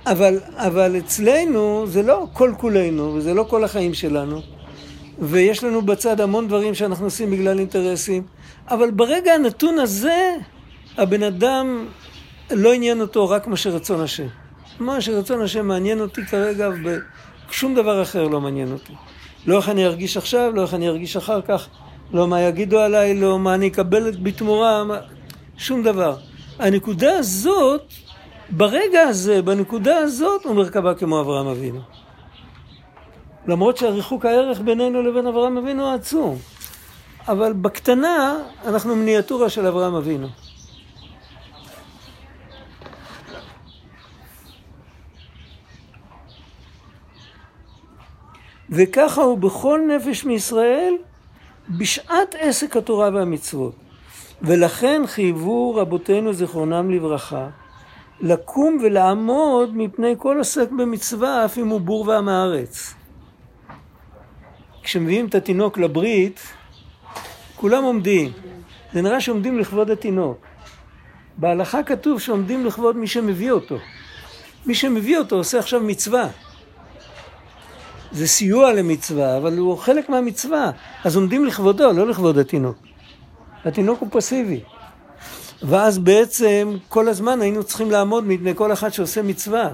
[0.06, 4.40] אבל, אבל אצלנו זה לא כל כולנו, וזה לא כל החיים שלנו,
[5.18, 8.22] ויש לנו בצד המון דברים שאנחנו עושים בגלל אינטרסים,
[8.70, 10.34] אבל ברגע הנתון הזה,
[10.96, 11.86] הבן אדם
[12.50, 14.26] לא עניין אותו רק מה שרצון השם.
[14.80, 16.70] מה שרצון השם מעניין אותי כרגע,
[17.50, 18.92] ושום דבר אחר לא מעניין אותי.
[19.46, 21.68] לא איך אני ארגיש עכשיו, לא איך אני ארגיש אחר כך,
[22.12, 24.98] לא מה יגידו עליי, לא מה אני אקבל בתמורה, מה...
[25.56, 26.16] שום דבר.
[26.58, 27.92] הנקודה הזאת,
[28.50, 31.80] ברגע הזה, בנקודה הזאת, הוא מרכבה כמו אברהם אבינו.
[33.46, 36.38] למרות שהריחוק הערך בינינו לבין אברהם אבינו עצום.
[37.28, 38.36] אבל בקטנה,
[38.66, 40.28] אנחנו מיניאטורה של אברהם אבינו.
[48.70, 50.94] וככה הוא בכל נפש מישראל
[51.68, 53.87] בשעת עסק התורה והמצוות.
[54.42, 57.48] ולכן חייבו רבותינו זיכרונם לברכה
[58.20, 62.94] לקום ולעמוד מפני כל עוסק במצווה אף אם הוא בור ועם הארץ.
[64.82, 66.40] כשמביאים את התינוק לברית,
[67.56, 68.32] כולם עומדים.
[68.92, 70.38] זה נראה שעומדים לכבוד התינוק.
[71.36, 73.78] בהלכה כתוב שעומדים לכבוד מי שמביא אותו.
[74.66, 76.28] מי שמביא אותו עושה עכשיו מצווה.
[78.12, 80.70] זה סיוע למצווה, אבל הוא חלק מהמצווה.
[81.04, 82.87] אז עומדים לכבודו, לא לכבוד התינוק.
[83.64, 84.60] התינוק הוא פסיבי.
[85.62, 89.68] ואז בעצם כל הזמן היינו צריכים לעמוד מפני כל אחד שעושה מצווה.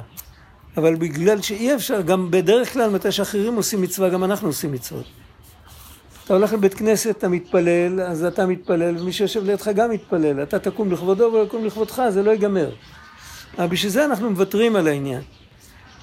[0.76, 5.04] אבל בגלל שאי אפשר, גם בדרך כלל מתי שאחרים עושים מצווה, גם אנחנו עושים מצוות.
[6.24, 10.42] אתה הולך לבית כנסת, אתה מתפלל, אז אתה מתפלל, ומי שיושב לידך גם מתפלל.
[10.42, 12.70] אתה תקום לכבודו ויקום לכבודך, זה לא ייגמר.
[13.58, 15.20] אבל בשביל זה אנחנו מוותרים על העניין.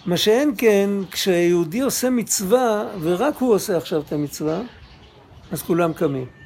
[0.05, 4.61] מה שאין כן, כשיהודי עושה מצווה, ורק הוא עושה עכשיו את המצווה,
[5.51, 6.40] אז כולם קמים.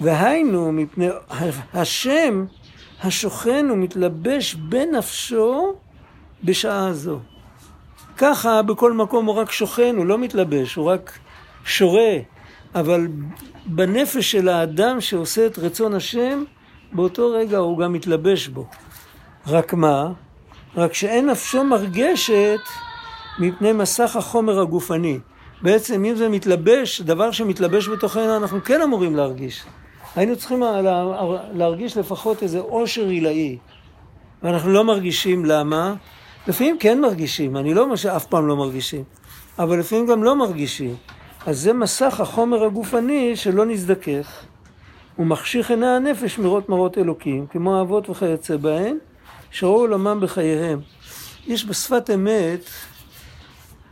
[0.00, 1.08] והיינו מפני
[1.74, 2.44] השם
[3.02, 5.74] השוכן ומתלבש בנפשו
[6.44, 7.18] בשעה זו.
[8.16, 11.18] ככה בכל מקום הוא רק שוכן, הוא לא מתלבש, הוא רק
[11.64, 12.18] שורה.
[12.74, 13.06] אבל
[13.66, 16.44] בנפש של האדם שעושה את רצון השם,
[16.92, 18.66] באותו רגע הוא גם מתלבש בו.
[19.46, 20.12] רק מה?
[20.76, 22.60] רק שאין נפשו מרגשת
[23.38, 25.18] מפני מסך החומר הגופני.
[25.62, 29.64] בעצם אם זה מתלבש, דבר שמתלבש בתוכנו, אנחנו כן אמורים להרגיש.
[30.16, 30.62] היינו צריכים
[31.52, 33.58] להרגיש לפחות איזה עושר עילאי.
[34.42, 35.94] ואנחנו לא מרגישים למה?
[36.48, 39.04] לפעמים כן מרגישים, אני לא אומר שאף פעם לא מרגישים,
[39.58, 40.94] אבל לפעמים גם לא מרגישים.
[41.46, 44.44] אז זה מסך החומר הגופני שלא נזדכך.
[45.16, 48.98] הוא מחשיך עיני הנפש מראות מראות אלוקים, כמו האבות וכיוצא בהם,
[49.50, 50.80] שראו עולמם בחייהם.
[51.46, 52.60] יש בשפת אמת,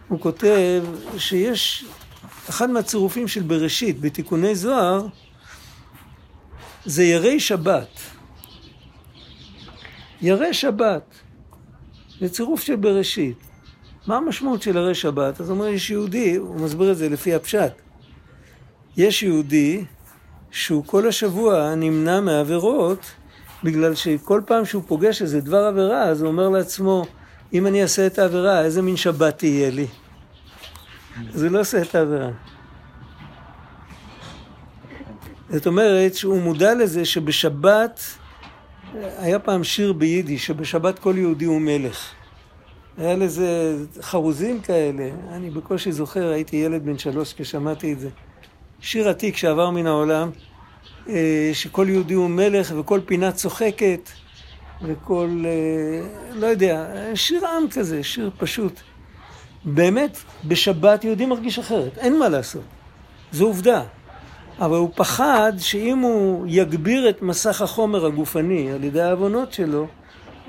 [0.08, 0.84] הוא כותב
[1.18, 1.84] שיש
[2.48, 5.06] אחד מהצירופים של בראשית בתיקוני זוהר,
[6.86, 8.00] זה ירי שבת.
[10.20, 11.14] ירי שבת.
[12.20, 13.36] זה צירוף של בראשית.
[14.06, 15.40] מה המשמעות של ירי שבת?
[15.40, 17.72] אז אומר, יש יהודי, הוא מסביר את זה לפי הפשט.
[18.96, 19.84] יש יהודי
[20.50, 23.00] שהוא כל השבוע נמנע מעבירות,
[23.64, 27.04] בגלל שכל פעם שהוא פוגש איזה דבר עבירה, אז הוא אומר לעצמו,
[27.52, 29.86] אם אני אעשה את העבירה, איזה מין שבת תהיה לי?
[31.34, 32.30] אז הוא לא עושה את העבירה.
[35.50, 38.00] זאת אומרת שהוא מודע לזה שבשבת,
[39.18, 42.10] היה פעם שיר ביידיש, שבשבת כל יהודי הוא מלך.
[42.98, 48.08] היה לזה חרוזים כאלה, אני בקושי זוכר, הייתי ילד בן שלוש כששמעתי את זה.
[48.80, 50.30] שיר עתיק שעבר מן העולם,
[51.08, 54.10] אה, שכל יהודי הוא מלך וכל פינה צוחקת,
[54.82, 58.80] וכל, אה, לא יודע, שיר עם כזה, שיר פשוט.
[59.64, 62.62] באמת, בשבת יהודי מרגיש אחרת, אין מה לעשות.
[63.32, 63.82] זו עובדה.
[64.58, 69.86] אבל הוא פחד שאם הוא יגביר את מסך החומר הגופני על ידי העוונות שלו,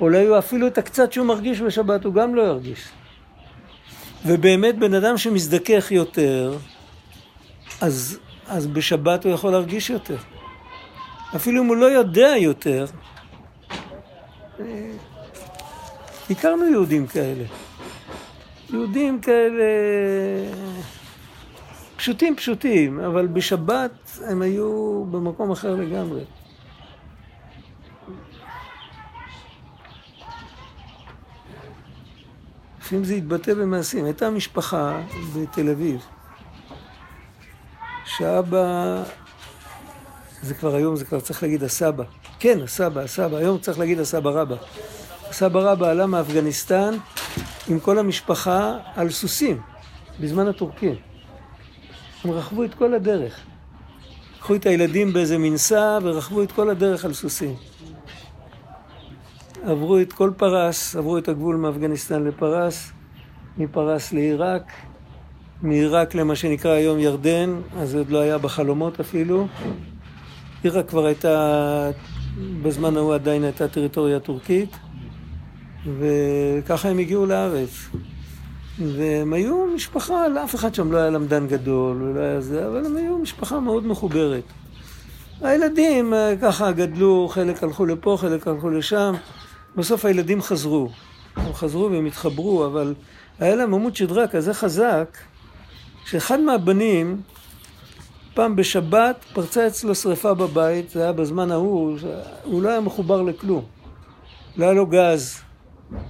[0.00, 2.88] אולי הוא אפילו את הקצת שהוא מרגיש בשבת הוא גם לא ירגיש.
[4.26, 6.56] ובאמת בן אדם שמזדכך יותר,
[7.80, 10.16] אז, אז בשבת הוא יכול להרגיש יותר.
[11.36, 12.86] אפילו אם הוא לא יודע יותר,
[14.60, 14.64] אה,
[16.30, 17.44] הכרנו יהודים כאלה.
[18.70, 19.64] יהודים כאלה
[21.96, 26.24] פשוטים פשוטים, אבל בשבת הם היו במקום אחר לגמרי.
[32.80, 34.04] לפעמים זה התבטא במעשים.
[34.04, 35.00] הייתה משפחה
[35.34, 36.00] בתל אביב,
[38.04, 39.02] שאבא,
[40.42, 42.04] זה כבר היום, זה כבר צריך להגיד הסבא.
[42.38, 44.56] כן, הסבא, הסבא, היום צריך להגיד הסבא רבא.
[45.28, 46.94] הסבא רבא עלה מאפגניסטן
[47.68, 49.60] עם כל המשפחה על סוסים,
[50.20, 50.94] בזמן הטורקים.
[52.24, 53.40] הם רכבו את כל הדרך.
[54.36, 57.54] לקחו את הילדים באיזה מנסה ורכבו את כל הדרך על סוסים.
[59.64, 62.92] עברו את כל פרס, עברו את הגבול מאפגניסטן לפרס,
[63.58, 64.72] מפרס לעיראק,
[65.62, 69.46] מעיראק למה שנקרא היום ירדן, אז זה עוד לא היה בחלומות אפילו.
[70.62, 71.90] עיראק כבר הייתה,
[72.62, 74.76] בזמן ההוא עדיין הייתה טריטוריה טורקית,
[75.98, 77.88] וככה הם הגיעו לארץ.
[78.78, 82.96] והם היו משפחה, לאף אחד שם לא היה למדן גדול, ולא היה זה, אבל הם
[82.96, 84.44] היו משפחה מאוד מחוברת.
[85.40, 89.14] הילדים אה, ככה גדלו, חלק הלכו לפה, חלק הלכו לשם.
[89.76, 90.88] בסוף הילדים חזרו.
[91.36, 92.94] הם חזרו והם התחברו, אבל
[93.38, 95.18] היה להם עמוד שדרה כזה חזק,
[96.04, 97.20] שאחד מהבנים,
[98.34, 101.98] פעם בשבת פרצה אצלו שריפה בבית, זה היה בזמן ההוא,
[102.44, 103.64] הוא לא היה מחובר לכלום.
[104.56, 105.40] לא היה לו גז,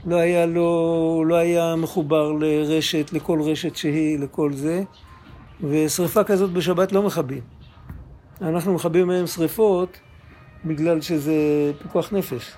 [0.06, 4.82] לא היה לו, לא היה מחובר לרשת, לכל רשת שהיא, לכל זה,
[5.60, 7.40] ושריפה כזאת בשבת לא מכבים.
[8.42, 9.98] אנחנו מכבים מהם שריפות
[10.64, 11.34] בגלל שזה
[11.82, 12.52] פיקוח נפש.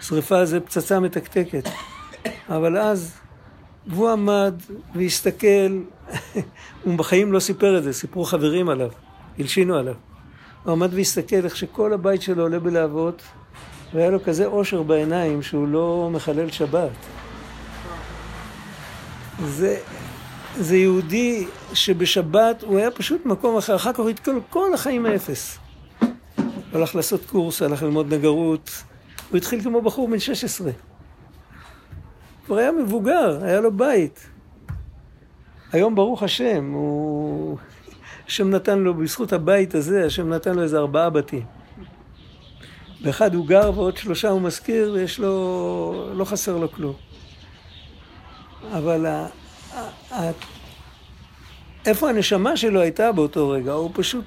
[0.00, 1.68] שריפה זה פצצה מתקתקת.
[2.48, 3.18] אבל אז
[3.86, 4.54] והוא עמד
[4.94, 5.80] והסתכל,
[6.84, 8.90] הוא בחיים לא סיפר את זה, סיפרו חברים עליו,
[9.38, 9.94] הלשינו עליו.
[10.64, 13.22] הוא עמד והסתכל איך שכל הבית שלו עולה בלהבות,
[13.94, 16.90] והיה לו כזה אושר בעיניים שהוא לא מחלל שבת.
[19.44, 19.78] זה,
[20.56, 25.58] זה יהודי שבשבת הוא היה פשוט מקום אחר, אחר כך הוא התקל כל החיים מאפס.
[26.00, 26.08] הוא
[26.72, 28.70] הלך לעשות קורס, הלך ללמוד נגרות,
[29.30, 30.70] הוא התחיל כמו בחור בן 16.
[32.46, 34.26] כבר היה מבוגר, היה לו בית.
[35.72, 37.58] היום ברוך השם, הוא...
[38.26, 41.55] השם נתן לו, בזכות הבית הזה, השם נתן לו איזה ארבעה בתים.
[43.06, 46.10] באחד הוא גר ועוד שלושה הוא משכיר, ויש לו...
[46.14, 46.94] לא חסר לו כלום.
[48.72, 49.26] אבל ה...
[50.12, 50.30] ה...
[51.86, 53.72] איפה הנשמה שלו הייתה באותו רגע?
[53.72, 54.24] הוא פשוט...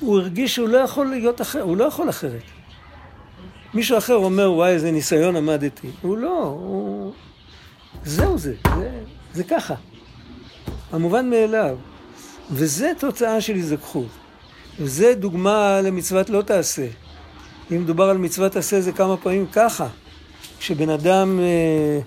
[0.00, 2.42] הוא הרגיש שהוא לא יכול להיות אחר, הוא לא יכול אחרת.
[3.74, 5.88] מישהו אחר אומר, וואי, איזה ניסיון עמדתי.
[6.02, 7.12] הוא לא, הוא...
[8.04, 8.90] זהו זה, זה,
[9.32, 9.74] זה ככה.
[10.92, 11.76] המובן מאליו.
[12.50, 14.08] וזה תוצאה של הזדככות.
[14.80, 16.86] וזה דוגמה למצוות לא תעשה.
[17.76, 19.86] אם מדובר על מצוות עשה זה כמה פעמים ככה.
[20.58, 22.00] כשבן אדם, אה,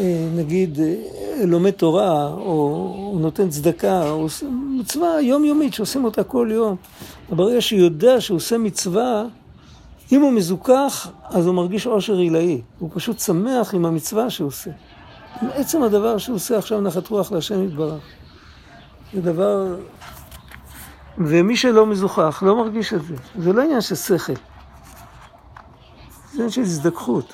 [0.00, 4.26] אה, נגיד, אה, לומד תורה, או נותן צדקה, או
[4.80, 6.76] מצווה יומיומית שעושים אותה כל יום.
[7.30, 9.24] ברגע שהוא יודע שהוא עושה מצווה,
[10.12, 12.60] אם הוא מזוכח, אז הוא מרגיש עושר עילאי.
[12.78, 14.70] הוא פשוט שמח עם המצווה שהוא עושה.
[15.42, 18.02] עם עצם הדבר שהוא עושה עכשיו נחת רוח להשם יתברך.
[19.14, 19.76] זה דבר...
[21.18, 23.14] ומי שלא מזוכח לא מרגיש את זה.
[23.38, 24.32] זה לא עניין של שכל.
[26.32, 27.32] זה עניין של הזדככות.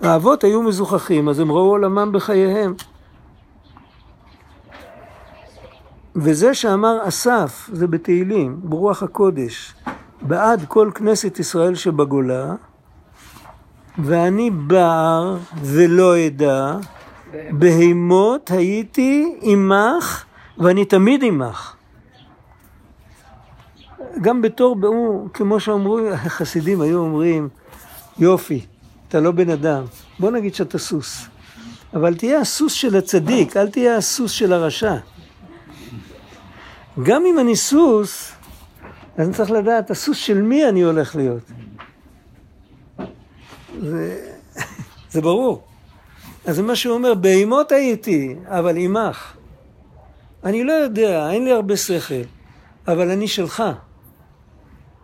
[0.00, 2.74] האבות היו מזוכחים, אז הם ראו עולמם בחייהם.
[6.16, 9.74] וזה שאמר אסף, זה בתהילים, ברוח הקודש,
[10.22, 12.54] בעד כל כנסת ישראל שבגולה,
[13.98, 16.76] ואני בר ולא אדע,
[17.50, 20.24] בהימות הייתי עמך
[20.58, 21.74] ואני תמיד עמך.
[24.20, 24.76] גם בתור,
[25.34, 27.48] כמו שאמרו, החסידים היו אומרים,
[28.18, 28.66] יופי,
[29.08, 29.84] אתה לא בן אדם,
[30.18, 31.26] בוא נגיד שאתה סוס.
[31.94, 34.96] אבל תהיה הסוס של הצדיק, אל תהיה הסוס של הרשע.
[37.02, 38.32] גם אם אני סוס,
[39.16, 41.42] אז אני צריך לדעת, הסוס של מי אני הולך להיות.
[43.80, 44.30] זה,
[45.12, 45.62] זה ברור.
[46.46, 49.37] אז זה מה שהוא אומר, בהימות הייתי, אבל עמך.
[50.44, 52.22] אני לא יודע, אין לי הרבה שכל,
[52.88, 53.62] אבל אני שלך.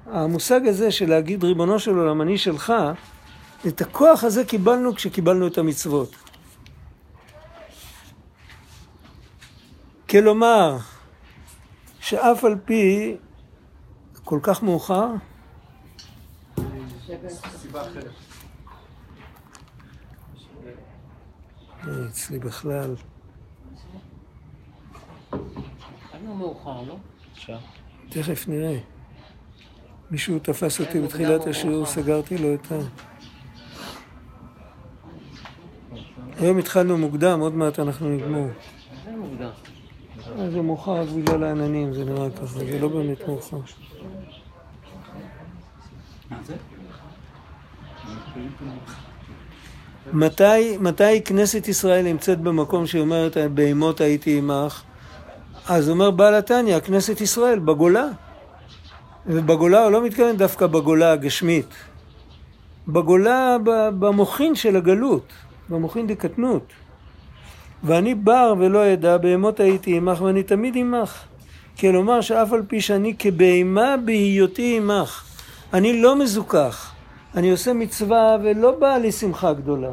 [0.06, 2.72] המושג הזה של להגיד ריבונו של עולם, אני שלך,
[3.66, 6.16] את הכוח הזה קיבלנו כשקיבלנו את המצוות.
[10.10, 10.76] כלומר,
[12.00, 13.16] שאף על פי
[14.24, 15.08] כל כך מאוחר,
[22.08, 22.94] אצלי בכלל.
[28.08, 28.78] תכף נראה.
[30.10, 32.78] מישהו תפס אותי בתחילת השיעור, סגרתי לו את ה...
[36.40, 38.48] היום התחלנו מוקדם, עוד מעט אנחנו נגמור.
[39.04, 39.50] זה מוקדם.
[40.50, 43.60] זה מאוחר בגלל העננים, זה נראה ככה, זה לא באמת מאוחר.
[50.12, 54.82] מתי, מתי כנסת ישראל נמצאת במקום שהיא אומרת, בהמות הייתי עמך?
[55.68, 58.06] אז אומר בעל התניא, כנסת ישראל, בגולה.
[59.26, 61.74] ובגולה הוא לא מתכוון דווקא בגולה הגשמית.
[62.88, 63.56] בגולה
[63.98, 65.32] במוחין של הגלות,
[65.68, 66.72] במוחין דקטנות.
[67.84, 71.24] ואני בר ולא אדע, בהמות הייתי עמך, ואני תמיד עמך.
[71.80, 75.24] כלומר שאף על פי שאני כבהמה בהיותי עמך.
[75.72, 76.92] אני לא מזוכח.
[77.34, 79.90] אני עושה מצווה ולא באה לי שמחה גדולה.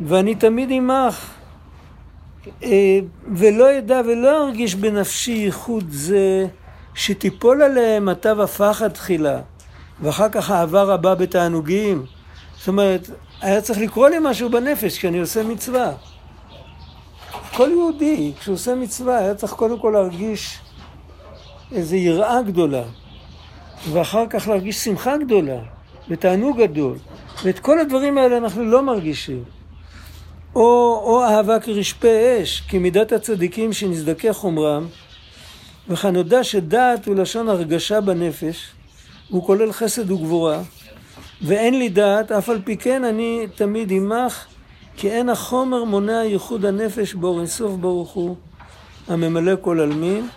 [0.00, 1.30] ואני תמיד עמך.
[2.62, 2.98] אה,
[3.34, 6.46] ולא אדע ולא ארגיש בנפשי ייחוד זה
[6.94, 9.40] שתיפול עליהם אתה ופחד תחילה
[10.02, 12.04] ואחר כך אהבה רבה בתענוגים.
[12.58, 15.92] זאת אומרת, היה צריך לקרוא לי משהו בנפש כשאני עושה מצווה.
[17.56, 20.58] כל יהודי, כשהוא עושה מצווה, היה צריך קודם כל להרגיש
[21.72, 22.82] איזו יראה גדולה,
[23.92, 25.58] ואחר כך להרגיש שמחה גדולה,
[26.08, 26.96] ותענוג גדול.
[27.44, 29.44] ואת כל הדברים האלה אנחנו לא מרגישים.
[30.54, 34.86] או, או אהבה כרשפה אש, כמידת הצדיקים שנזדכה חומרם,
[35.88, 38.66] וכנודע שדעת הוא לשון הרגשה בנפש,
[39.30, 40.62] והוא כולל חסד וגבורה,
[41.42, 44.44] ואין לי דעת, אף על פי כן אני תמיד עמך,
[44.96, 48.36] כי אין החומר מונע ייחוד הנפש באור אינסוף ברוך הוא,
[49.08, 50.28] הממלא כל עלמין,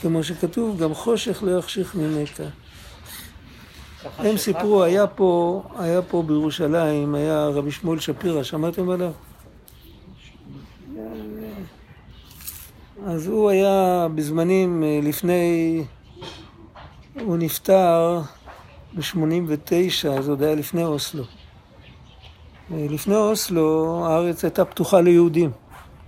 [0.00, 2.42] כמו שכתוב, גם חושך לא יחשיך ממך.
[4.18, 9.12] הם סיפרו, היה פה, היה פה בירושלים, היה רבי שמואל שפירא, שמעתם עליו?
[13.06, 15.84] אז הוא היה בזמנים אה, לפני,
[17.20, 18.20] הוא נפטר
[18.94, 21.24] ב-89, אז עוד היה לפני אוסלו.
[22.72, 25.50] אה, לפני אוסלו הארץ הייתה פתוחה ליהודים.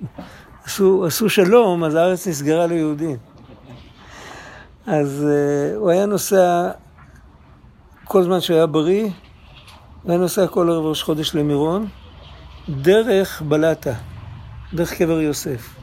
[0.64, 3.16] עשו, עשו שלום, אז הארץ נסגרה ליהודים.
[4.86, 6.70] אז uh, הוא היה נוסע
[8.04, 9.02] כל זמן שהוא היה בריא,
[10.02, 11.88] הוא היה נוסע כל ערב ראש חודש למירון,
[12.68, 13.92] דרך בלטה,
[14.74, 15.74] דרך קבר יוסף.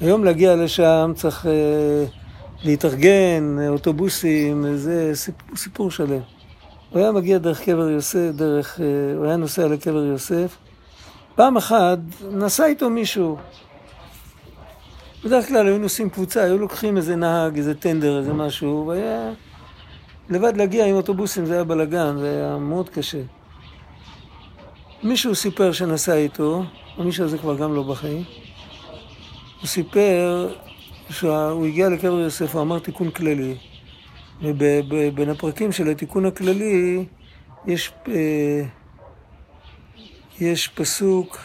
[0.00, 1.48] היום להגיע לשם צריך uh,
[2.64, 6.20] להתארגן, אוטובוסים, זה סיפור, סיפור שלם.
[6.90, 8.80] הוא היה מגיע דרך קבר יוסף, דרך, uh,
[9.16, 10.56] הוא היה נוסע לקבר יוסף.
[11.34, 11.98] פעם אחת
[12.30, 13.36] נסע איתו מישהו.
[15.24, 19.32] בדרך כלל היו נוסעים קבוצה, היו לוקחים איזה נהג, איזה טנדר, איזה משהו, והיה...
[20.30, 23.20] לבד להגיע עם אוטובוסים זה היה בלאגן, זה היה מאוד קשה.
[25.02, 26.64] מישהו סיפר שנסע איתו,
[26.98, 28.22] המישהו הזה כבר גם לא בחיים.
[29.60, 30.54] הוא סיפר
[31.10, 33.56] שהוא הגיע לקבר יוסף, הוא אמר תיקון כללי.
[34.42, 37.04] ובין הפרקים של התיקון הכללי
[37.66, 38.64] יש, אה,
[40.40, 41.38] יש פסוק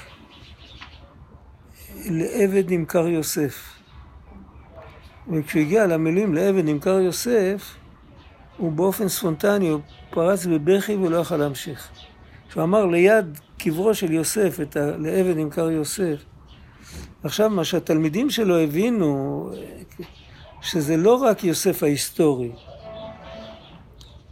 [2.06, 3.80] לעבד נמכר יוסף.
[5.32, 7.76] וכשהוא הגיע למילים לעבד נמכר יוסף,
[8.58, 9.80] הוא באופן ספונטני, הוא
[10.10, 11.90] פרץ בבכי ולא יכל להמשיך.
[12.50, 14.80] כשהוא אמר ליד קברו של יוסף, ה...
[14.98, 16.24] לעבד נמכר יוסף,
[17.24, 19.50] עכשיו מה שהתלמידים שלו הבינו,
[20.62, 22.52] שזה לא רק יוסף ההיסטורי.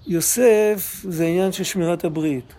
[0.08, 2.54] יוסף זה עניין של שמירת הברית.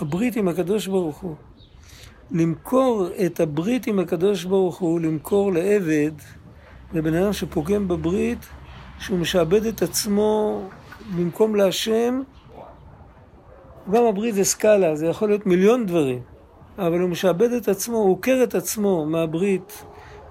[0.00, 1.34] הברית עם הקדוש ברוך הוא.
[2.30, 6.12] למכור את הברית עם הקדוש ברוך הוא, למכור לעבד,
[6.92, 8.46] לבן אדם שפוגם בברית,
[8.98, 10.62] שהוא משעבד את עצמו
[11.16, 12.22] במקום להשם,
[13.90, 16.20] גם הברית זה סקאלה, זה יכול להיות מיליון דברים,
[16.78, 19.84] אבל הוא משעבד את עצמו, הוא עוקר את עצמו מהברית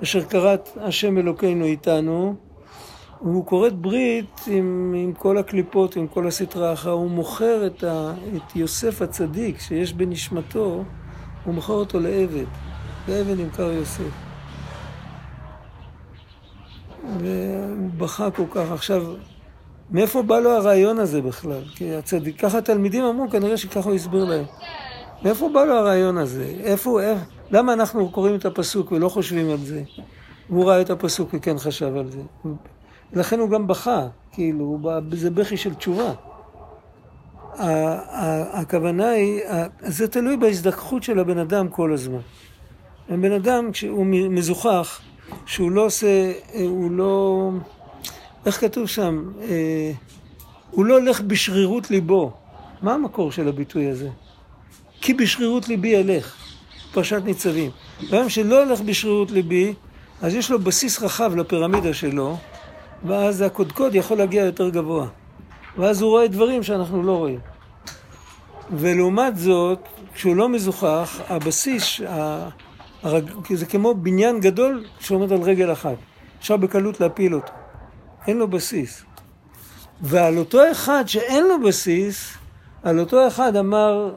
[0.03, 2.35] אשר כרת השם אלוקינו איתנו,
[3.19, 8.13] הוא כורת ברית עם, עם כל הקליפות, עם כל הסטרה אחר, הוא מוכר את, ה,
[8.35, 10.83] את יוסף הצדיק שיש בנשמתו,
[11.45, 12.45] הוא מוכר אותו לעבד,
[13.07, 14.11] לעבד נמכר יוסף.
[17.19, 18.71] והוא בכה כל כך.
[18.71, 19.05] עכשיו,
[19.91, 21.61] מאיפה בא לו הרעיון הזה בכלל?
[21.75, 24.45] כי הצדיק, ככה התלמידים אמרו, כנראה שככה הוא הסביר להם.
[25.23, 26.53] מאיפה בא לו הרעיון הזה?
[26.63, 27.19] איפה, איך,
[27.51, 29.83] למה אנחנו קוראים את הפסוק ולא חושבים על זה?
[30.49, 32.21] והוא ראה את הפסוק וכן חשב על זה.
[33.13, 34.79] לכן הוא גם בכה, כאילו,
[35.11, 36.13] זה בכי של תשובה.
[38.53, 39.41] הכוונה היא,
[39.79, 42.19] זה תלוי בהזדככות של הבן אדם כל הזמן.
[43.09, 45.01] הבן אדם, כשהוא מזוכח,
[45.45, 47.49] שהוא לא עושה, הוא לא,
[48.45, 49.23] איך כתוב שם?
[49.41, 49.91] אה,
[50.71, 52.31] הוא לא הולך בשרירות ליבו.
[52.81, 54.09] מה המקור של הביטוי הזה?
[55.01, 56.35] כי בשרירות ליבי אלך,
[56.93, 57.71] פרשת ניצבים.
[58.09, 59.73] ביום שלא הולך בשרירות ליבי,
[60.21, 62.37] אז יש לו בסיס רחב לפירמידה שלו,
[63.05, 65.07] ואז הקודקוד יכול להגיע יותר גבוה.
[65.77, 67.39] ואז הוא רואה דברים שאנחנו לא רואים.
[68.71, 69.79] ולעומת זאת,
[70.13, 72.01] כשהוא לא מזוכח, הבסיס,
[73.03, 73.31] הרג...
[73.53, 75.95] זה כמו בניין גדול שעומד על רגל אחת.
[76.39, 77.51] אפשר בקלות להפיל אותו.
[78.27, 79.03] אין לו בסיס.
[80.01, 82.37] ועל אותו אחד שאין לו בסיס,
[82.83, 84.13] על אותו אחד אמר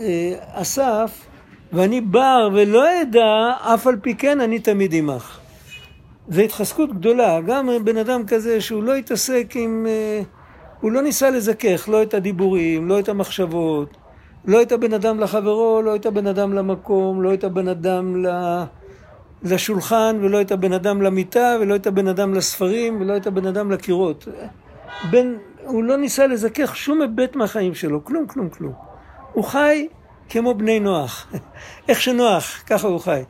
[0.00, 1.26] אה, אסף,
[1.72, 5.38] ואני בר ולא אדע, אף על פי כן אני תמיד עמך.
[6.28, 9.86] זו התחזקות גדולה, גם בן אדם כזה שהוא לא התעסק עם...
[9.88, 10.22] אה,
[10.80, 13.96] הוא לא ניסה לזכך לא את הדיבורים, לא את המחשבות,
[14.44, 18.24] לא את הבן אדם לחברו, לא את הבן אדם למקום, לא את הבן אדם
[19.42, 23.70] לשולחן, ולא את הבן אדם למיטה, ולא את הבן אדם לספרים, ולא את הבן אדם
[23.70, 24.28] לקירות.
[25.10, 28.72] בין, הוא לא ניסה לזכך שום היבט מהחיים שלו, כלום, כלום, כלום.
[29.32, 29.88] הוא חי
[30.28, 31.26] כמו בני נוח.
[31.88, 33.22] איך שנוח, ככה הוא חי.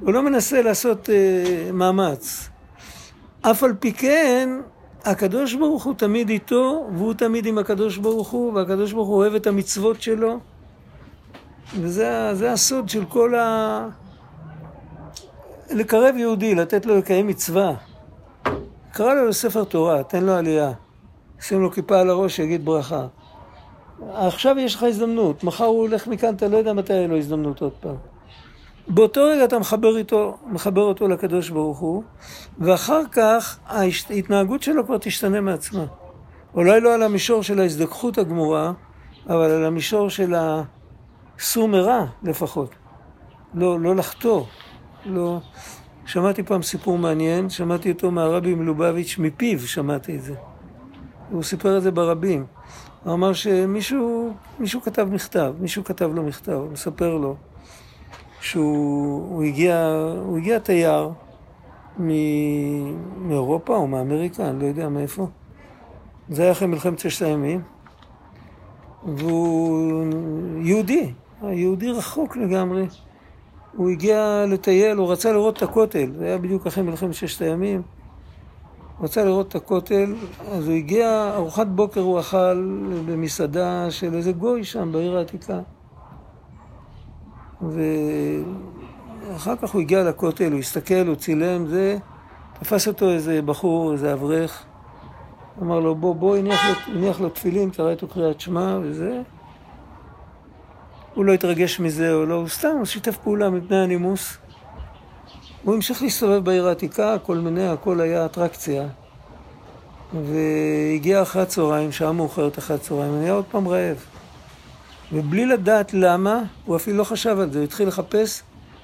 [0.00, 2.48] הוא לא מנסה לעשות uh, מאמץ.
[3.42, 4.48] אף על פי כן,
[5.04, 9.34] הקדוש ברוך הוא תמיד איתו, והוא תמיד עם הקדוש ברוך הוא, והקדוש ברוך הוא אוהב
[9.34, 10.38] את המצוות שלו.
[11.80, 13.88] וזה הסוד של כל ה...
[15.70, 17.74] לקרב יהודי, לתת לו לקיים מצווה.
[18.92, 20.72] קרא לו לספר תורה, תן לו עלייה.
[21.40, 23.06] שים לו כיפה על הראש, שיגיד ברכה.
[24.12, 27.62] עכשיו יש לך הזדמנות, מחר הוא הולך מכאן, אתה לא יודע מתי יהיה לו הזדמנות
[27.62, 27.96] עוד פעם.
[28.88, 32.02] באותו רגע אתה מחבר, איתו, מחבר אותו לקדוש ברוך הוא,
[32.58, 35.84] ואחר כך ההתנהגות שלו כבר תשתנה מעצמה.
[36.54, 38.72] אולי לא על המישור של ההזדככות הגמורה,
[39.26, 40.34] אבל על המישור של
[41.38, 42.70] הסור מרע לפחות.
[43.54, 44.44] לא, לא לחטוא.
[45.04, 45.40] לא...
[46.06, 50.34] שמעתי פעם סיפור מעניין, שמעתי אותו מהרבי מלובביץ', מפיו שמעתי את זה.
[51.30, 52.46] הוא סיפר את זה ברבים.
[53.04, 57.36] הוא אמר שמישהו מישהו כתב מכתב, מישהו כתב לו מכתב, הוא מספר לו
[58.40, 59.94] שהוא הוא הגיע,
[60.24, 61.10] הוא הגיע תייר
[62.00, 62.08] מ,
[63.28, 65.26] מאירופה או מאמריקה, אני לא יודע מאיפה.
[66.28, 67.62] זה היה אחרי מלחמת ששת הימים,
[69.16, 70.04] והוא
[70.60, 72.86] יהודי, יהודי רחוק לגמרי.
[73.76, 77.82] הוא הגיע לטייל, הוא רצה לראות את הכותל, זה היה בדיוק אחרי מלחמת ששת הימים.
[78.98, 80.14] הוא רצה לראות את הכותל,
[80.52, 85.60] אז הוא הגיע, ארוחת בוקר הוא אכל במסעדה של איזה גוי שם בעיר העתיקה.
[89.30, 91.98] ואחר כך הוא הגיע לכותל, הוא הסתכל, הוא צילם, זה,
[92.60, 94.64] תפס אותו איזה בחור, איזה אברך,
[95.62, 99.22] אמר לו, בוא, בוא, הניח לו, הניח לו תפילין, קרא איתו קריאת שמע וזה.
[101.20, 104.36] הוא לא התרגש מזה או לא, הוא סתם, הוא שיתף פעולה מפני הנימוס.
[105.62, 108.88] הוא המשיך להסתובב בעיר העתיקה, כל מיני, הכל היה אטרקציה.
[110.24, 114.04] והגיע אחרי הצהריים, שעה מאוחרת אחרי הצהריים, היה עוד פעם רעב.
[115.12, 118.42] ובלי לדעת למה, הוא אפילו לא חשב על זה, הוא התחיל לחפש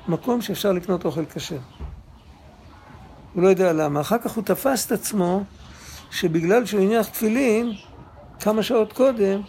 [0.08, 1.58] מקום שאפשר לקנות אוכל כשר.
[3.34, 4.00] הוא לא יודע למה.
[4.00, 5.44] אחר כך הוא תפס את עצמו
[6.10, 7.72] שבגלל שהוא הניח תפילין
[8.40, 9.40] כמה שעות קודם,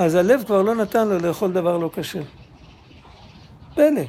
[0.00, 2.22] אז הלב כבר לא נתן לו לאכול דבר לא כשר.
[3.74, 4.02] פלא.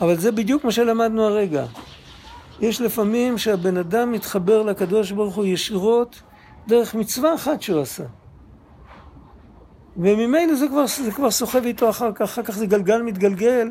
[0.00, 1.64] אבל זה בדיוק מה שלמדנו הרגע.
[2.60, 6.22] יש לפעמים שהבן אדם מתחבר לקדוש ברוך הוא ישירות
[6.68, 8.04] דרך מצווה אחת שהוא עשה.
[9.96, 13.68] וממילא זה כבר, זה כבר סוחב איתו אחר כך, אחר כך זה גלגל מתגלגל,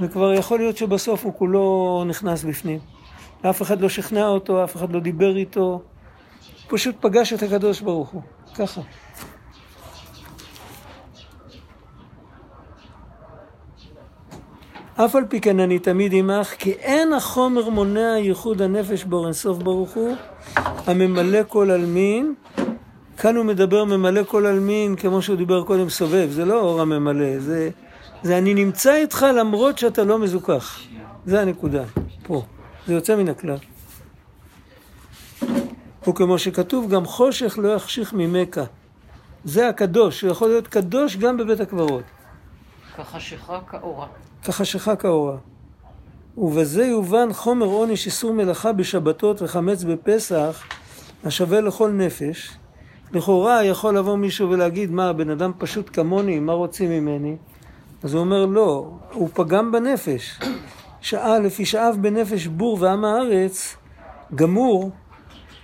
[0.00, 2.78] וכבר יכול להיות שבסוף הוא כולו נכנס בפנים.
[3.50, 5.82] אף אחד לא שכנע אותו, אף אחד לא דיבר איתו,
[6.68, 8.22] פשוט פגש את הקדוש ברוך הוא,
[8.54, 8.80] ככה.
[15.04, 19.58] אף על פי כן אני תמיד עמך, כי אין החומר מונע ייחוד הנפש באור אינסוף
[19.58, 20.16] ברוך הוא,
[20.86, 22.34] הממלא כל עלמין.
[23.16, 27.38] כאן הוא מדבר ממלא כל עלמין, כמו שהוא דיבר קודם סובב, זה לא אור הממלא,
[27.38, 27.70] זה,
[28.22, 30.80] זה אני נמצא איתך למרות שאתה לא מזוכח.
[31.26, 31.84] זה הנקודה,
[32.22, 32.42] פה.
[32.86, 33.56] זה יוצא מן הכלל.
[36.08, 38.64] וכמו שכתוב, גם חושך לא יחשיך ממכה.
[39.44, 42.04] זה הקדוש, הוא יכול להיות קדוש גם בבית הקברות.
[42.96, 44.06] כחשיכה כאורה.
[44.42, 45.36] כחשיכה כאורה.
[46.38, 50.64] ובזה יובן חומר עונש איסור מלאכה בשבתות וחמץ בפסח,
[51.24, 52.50] השווה לכל נפש.
[53.12, 57.36] לכאורה יכול לבוא מישהו ולהגיד, מה, הבן אדם פשוט כמוני, מה רוצים ממני?
[58.02, 60.38] אז הוא אומר, לא, הוא פגם בנפש.
[61.00, 63.76] שעה לפי שאב בנפש בור ועם הארץ,
[64.34, 64.90] גמור,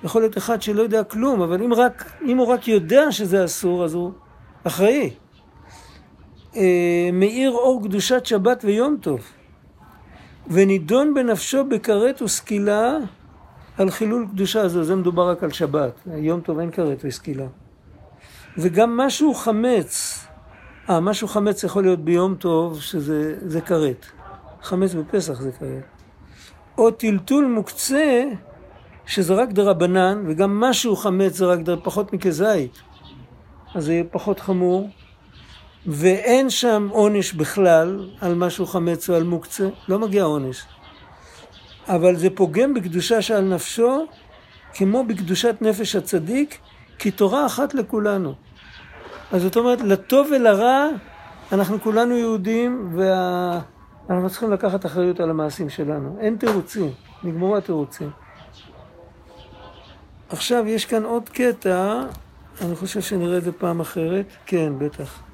[0.05, 3.85] יכול להיות אחד שלא יודע כלום, אבל אם, רק, אם הוא רק יודע שזה אסור,
[3.85, 4.13] אז הוא
[4.65, 5.11] אחראי.
[6.57, 9.21] אה, מאיר אור קדושת שבת ויום טוב,
[10.47, 12.99] ונידון בנפשו בכרת וסקילה
[13.79, 17.47] על חילול קדושה הזו, זה מדובר רק על שבת, יום טוב אין כרת וסקילה.
[18.59, 20.25] וגם משהו חמץ,
[20.91, 24.07] אה, משהו חמץ יכול להיות ביום טוב, שזה כרת.
[24.63, 25.85] חמץ בפסח זה כרת.
[26.79, 28.25] או טלטול מוקצה,
[29.07, 32.73] שזה רק דרבנן, וגם משהו חמץ זה רק דר, פחות מכזית.
[33.75, 34.89] אז זה יהיה פחות חמור.
[35.89, 40.63] ואין שם עונש בכלל על משהו חמץ או על מוקצה, לא מגיע עונש.
[41.87, 44.07] אבל זה פוגם בקדושה שעל נפשו,
[44.75, 46.59] כמו בקדושת נפש הצדיק,
[46.99, 48.35] כי תורה אחת לכולנו.
[49.33, 50.87] אז זאת אומרת, לטוב ולרע,
[51.53, 54.29] אנחנו כולנו יהודים, ואנחנו וה...
[54.29, 56.17] צריכים לקחת אחריות על המעשים שלנו.
[56.21, 56.91] אין תירוצים,
[57.25, 58.11] נגמרו התירוצים.
[60.29, 62.03] עכשיו, יש כאן עוד קטע,
[62.61, 64.27] אני חושב שנראה את זה פעם אחרת.
[64.47, 65.28] כן, בטח.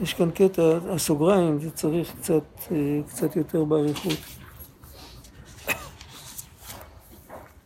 [0.00, 2.42] יש כאן קטע, הסוגריים, זה צריך קצת,
[2.72, 4.18] אה, קצת יותר באריכות.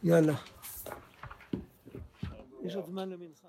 [0.03, 0.35] יאללה.
[2.63, 3.40] יש עוד זמן למנחה.